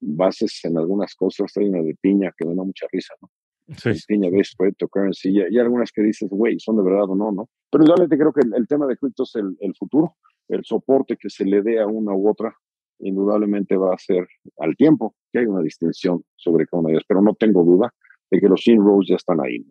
[0.00, 3.30] bases en algunas cosas, hay una de piña que me da mucha risa, ¿no?
[3.76, 3.90] Sí.
[4.08, 7.48] Piña based cryptocurrency, y, algunas que dices, güey, son de verdad o no, ¿no?
[7.70, 10.16] Pero realmente creo que el, tema de criptos es el, el, futuro,
[10.48, 12.52] el soporte que se le dé a una u otra,
[12.98, 14.26] indudablemente va a ser
[14.58, 17.94] al tiempo que hay una distinción sobre cada una de ellas, pero no tengo duda
[18.30, 19.64] de que los inroads ya están ahí.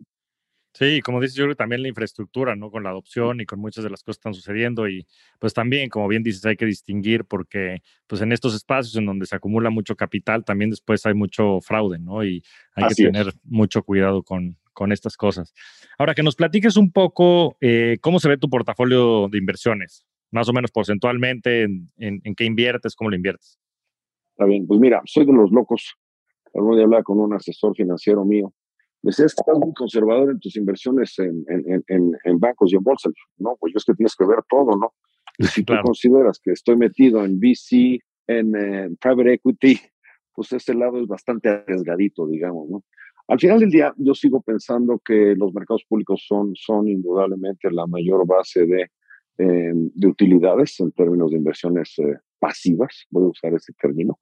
[0.72, 2.70] Sí, como dices, yo creo que también la infraestructura, ¿no?
[2.70, 5.04] Con la adopción y con muchas de las cosas que están sucediendo y
[5.40, 9.26] pues también, como bien dices, hay que distinguir porque pues en estos espacios en donde
[9.26, 12.24] se acumula mucho capital, también después hay mucho fraude, ¿no?
[12.24, 12.42] Y
[12.74, 15.52] hay que tener mucho cuidado con, con estas cosas.
[15.98, 20.48] Ahora, que nos platiques un poco eh, cómo se ve tu portafolio de inversiones, más
[20.48, 23.58] o menos porcentualmente, en, en, qué inviertes, cómo lo inviertes.
[24.30, 25.96] Está bien, pues mira, soy de los locos.
[26.54, 28.54] Algún día hablaba con un asesor financiero mío
[29.02, 33.10] decías que estás muy conservador en tus inversiones en, en, en, bancos y en bolsa.
[33.38, 34.92] No, pues es que tienes que ver todo, ¿no?
[35.38, 39.80] Y si tú consideras que estoy metido en VC, en, private equity,
[40.34, 42.84] pues ese lado es bastante arriesgadito, digamos, ¿no?
[43.28, 47.86] Al final del día, yo sigo pensando que los mercados públicos son, son indudablemente la
[47.86, 48.90] mayor base de,
[49.38, 54.18] eh, de utilidades en términos de inversiones eh, pasivas, voy a usar ese término.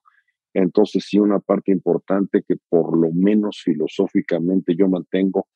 [0.55, 5.49] Entonces, sí, una parte importante que por lo menos filosóficamente yo mantengo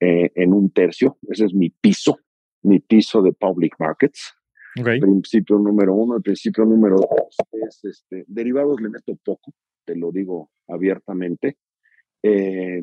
[0.00, 2.18] eh, en un tercio, ese es mi piso,
[2.62, 4.34] mi piso de public markets.
[4.74, 6.16] Principio número uno.
[6.16, 9.52] El principio número dos es, este, derivados le meto poco,
[9.84, 11.58] te lo digo abiertamente.
[12.22, 12.82] Eh,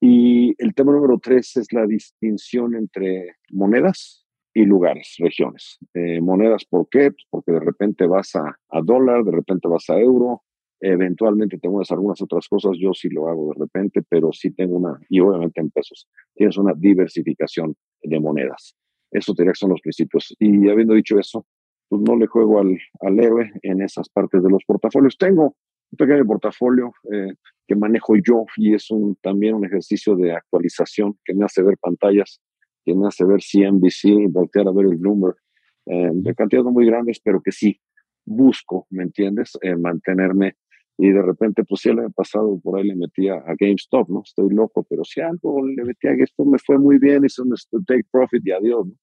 [0.00, 5.78] y el tema número tres es la distinción entre monedas y lugares, regiones.
[5.94, 7.10] Eh, monedas, ¿por qué?
[7.10, 10.44] Pues porque de repente vas a, a, dólar, de repente vas a euro,
[10.80, 14.98] Eventualmente tengo algunas otras cosas, yo sí lo hago de repente, pero sí tengo una,
[15.08, 18.76] y obviamente en pesos, tienes una diversificación de monedas.
[19.10, 20.36] Eso diría que son los principios.
[20.38, 21.46] Y habiendo dicho eso,
[21.88, 25.16] pues no le juego al, al héroe en esas partes de los portafolios.
[25.16, 25.56] Tengo
[25.90, 27.34] un pequeño portafolio eh,
[27.66, 31.76] que manejo yo y es un, también un ejercicio de actualización que me hace ver
[31.78, 32.40] pantallas,
[32.84, 35.36] que me hace ver CNBC, voltear a ver el Bloomberg,
[35.86, 37.80] eh, de cantidades muy grandes, pero que sí
[38.24, 39.52] busco, ¿me entiendes?
[39.62, 40.56] Eh, mantenerme
[40.98, 44.22] y de repente, pues si el año pasado por ahí le metía a GameStop, ¿no?
[44.24, 47.54] Estoy loco, pero si algo le metía a GameStop me fue muy bien, hice un
[47.86, 48.94] take profit y adiós, ¿no?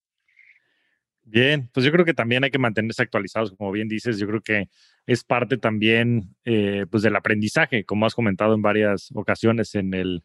[1.28, 4.42] Bien, pues yo creo que también hay que mantenerse actualizados, como bien dices, yo creo
[4.42, 4.70] que
[5.08, 10.24] es parte también eh, pues del aprendizaje, como has comentado en varias ocasiones en el,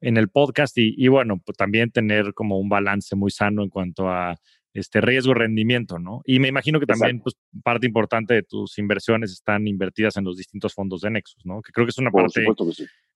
[0.00, 3.68] en el podcast y, y bueno, pues también tener como un balance muy sano en
[3.68, 4.40] cuanto a
[4.72, 6.22] este riesgo rendimiento, ¿no?
[6.24, 10.36] Y me imagino que también pues, parte importante de tus inversiones están invertidas en los
[10.36, 11.60] distintos fondos de Nexus, ¿no?
[11.62, 12.46] Que creo que es una parte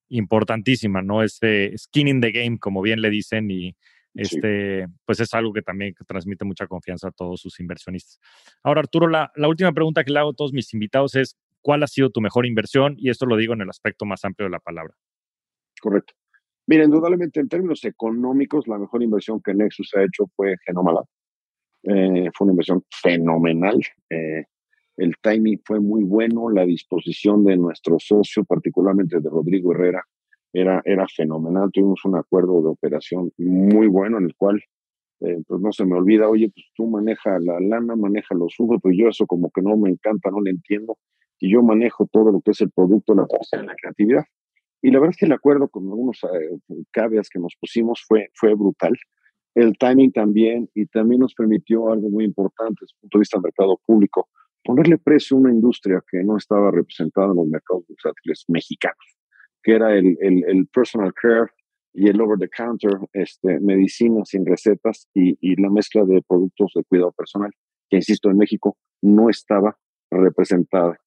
[0.09, 1.23] importantísima, ¿no?
[1.23, 3.77] Este skin in the game, como bien le dicen, y
[4.15, 8.21] este, pues es algo que también transmite mucha confianza a todos sus inversionistas.
[8.63, 11.83] Ahora, Arturo, la, la última pregunta que le hago a todos mis invitados es, ¿cuál
[11.83, 12.95] ha sido tu mejor inversión?
[12.99, 14.95] Y esto lo digo en el aspecto más amplio de la palabra.
[15.81, 16.15] Correcto.
[16.67, 21.05] Mira, indudablemente en términos económicos, la mejor inversión que Nexus ha hecho fue Genomalab.
[21.85, 23.81] Eh, fue una inversión fenomenal.
[24.11, 24.45] Eh,
[24.97, 30.03] el timing fue muy bueno, la disposición de nuestro socio, particularmente de Rodrigo Herrera,
[30.53, 31.71] era, era fenomenal.
[31.73, 34.63] Tuvimos un acuerdo de operación muy bueno en el cual,
[35.21, 38.79] eh, pues no se me olvida, oye, pues tú maneja la lana, maneja los flujos,
[38.81, 40.97] pues yo eso como que no me encanta, no le entiendo,
[41.41, 43.27] y yo manejo todo lo que es el producto, la,
[43.63, 44.25] la creatividad.
[44.81, 48.55] Y la verdad es que el acuerdo con algunos eh, que nos pusimos fue, fue
[48.55, 48.95] brutal
[49.55, 53.39] el timing también, y también nos permitió algo muy importante desde el punto de vista
[53.39, 54.29] del mercado público,
[54.65, 59.17] ponerle precio a una industria que no estaba representada en los mercados bursátiles mexicanos,
[59.63, 61.51] que era el, el, personal care
[61.93, 66.73] y el over the counter, este, medicina sin recetas y, y la mezcla de productos
[66.75, 67.53] de cuidado personal,
[67.89, 69.77] que insisto, en México no estaba
[70.11, 70.99] representada.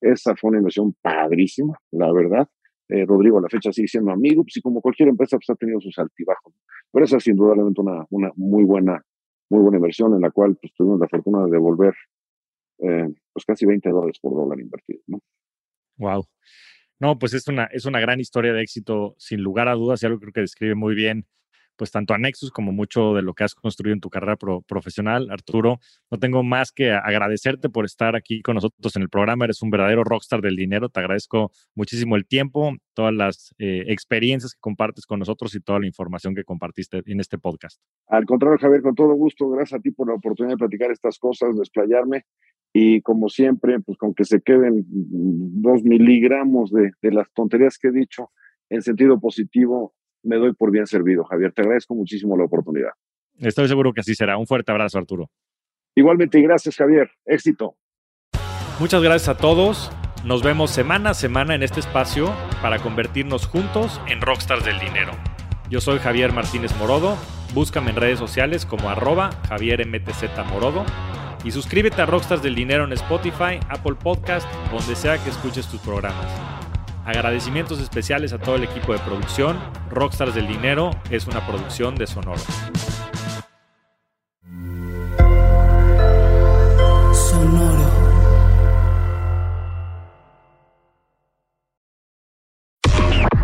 [0.00, 2.48] Esa fue una inversión padrísima, la verdad,
[2.88, 5.56] eh, Rodrigo a la fecha sigue siendo amigo, pues y como cualquier empresa pues ha
[5.56, 6.54] tenido sus altibajos.
[6.92, 9.04] Pero esa es indudablemente una, una muy buena
[9.48, 11.94] muy buena inversión en la cual pues, tuvimos la fortuna de devolver
[12.78, 15.00] eh, pues casi 20 dólares por dólar invertido.
[15.06, 15.20] ¿no?
[15.98, 16.26] Wow.
[16.98, 20.06] No, pues es una, es una gran historia de éxito, sin lugar a dudas, y
[20.06, 21.26] algo creo que describe muy bien
[21.76, 25.28] pues tanto a Nexus como mucho de lo que has construido en tu carrera profesional.
[25.30, 25.78] Arturo,
[26.10, 29.44] no tengo más que agradecerte por estar aquí con nosotros en el programa.
[29.44, 30.88] Eres un verdadero rockstar del dinero.
[30.88, 35.80] Te agradezco muchísimo el tiempo, todas las eh, experiencias que compartes con nosotros y toda
[35.80, 37.80] la información que compartiste en este podcast.
[38.08, 39.48] Al contrario, Javier, con todo gusto.
[39.50, 42.24] Gracias a ti por la oportunidad de platicar estas cosas, desplayarme.
[42.72, 47.88] Y como siempre, pues con que se queden dos miligramos de, de las tonterías que
[47.88, 48.30] he dicho
[48.68, 49.94] en sentido positivo,
[50.26, 51.52] me doy por bien servido, Javier.
[51.52, 52.90] Te agradezco muchísimo la oportunidad.
[53.38, 54.36] Estoy seguro que así será.
[54.36, 55.30] Un fuerte abrazo, Arturo.
[55.94, 57.10] Igualmente, y gracias, Javier.
[57.24, 57.76] Éxito.
[58.78, 59.90] Muchas gracias a todos.
[60.24, 65.12] Nos vemos semana a semana en este espacio para convertirnos juntos en rockstars del dinero.
[65.70, 67.16] Yo soy Javier Martínez Morodo.
[67.54, 70.84] Búscame en redes sociales como arroba Javier MTZ Morodo.
[71.44, 75.80] Y suscríbete a Rockstars del Dinero en Spotify, Apple Podcast, donde sea que escuches tus
[75.80, 76.55] programas.
[77.06, 79.56] Agradecimientos especiales a todo el equipo de producción.
[79.90, 82.42] Rockstars del Dinero es una producción de Sonoro.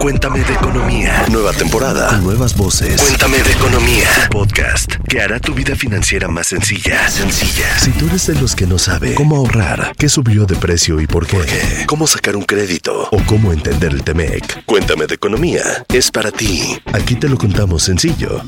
[0.02, 1.26] Cuéntame de economía.
[1.30, 2.18] Nueva temporada.
[2.18, 3.00] Nuevas voces.
[3.00, 4.08] Cuéntame de economía.
[4.32, 7.08] Podcast que hará tu vida financiera más sencilla.
[7.08, 7.78] Sencilla.
[7.78, 11.06] Si tú eres de los que no sabe cómo ahorrar, qué subió de precio y
[11.06, 11.38] por qué,
[11.86, 16.82] cómo sacar un crédito o cómo entender el Temec, Cuéntame de economía es para ti.
[16.92, 18.42] Aquí te lo contamos sencillo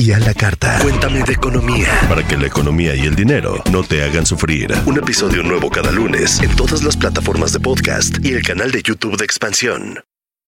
[0.00, 0.80] y a la carta.
[0.80, 4.74] Cuéntame de economía para que la economía y el dinero no te hagan sufrir.
[4.86, 8.82] Un episodio nuevo cada lunes en todas las plataformas de podcast y el canal de
[8.82, 10.00] YouTube de Expansión.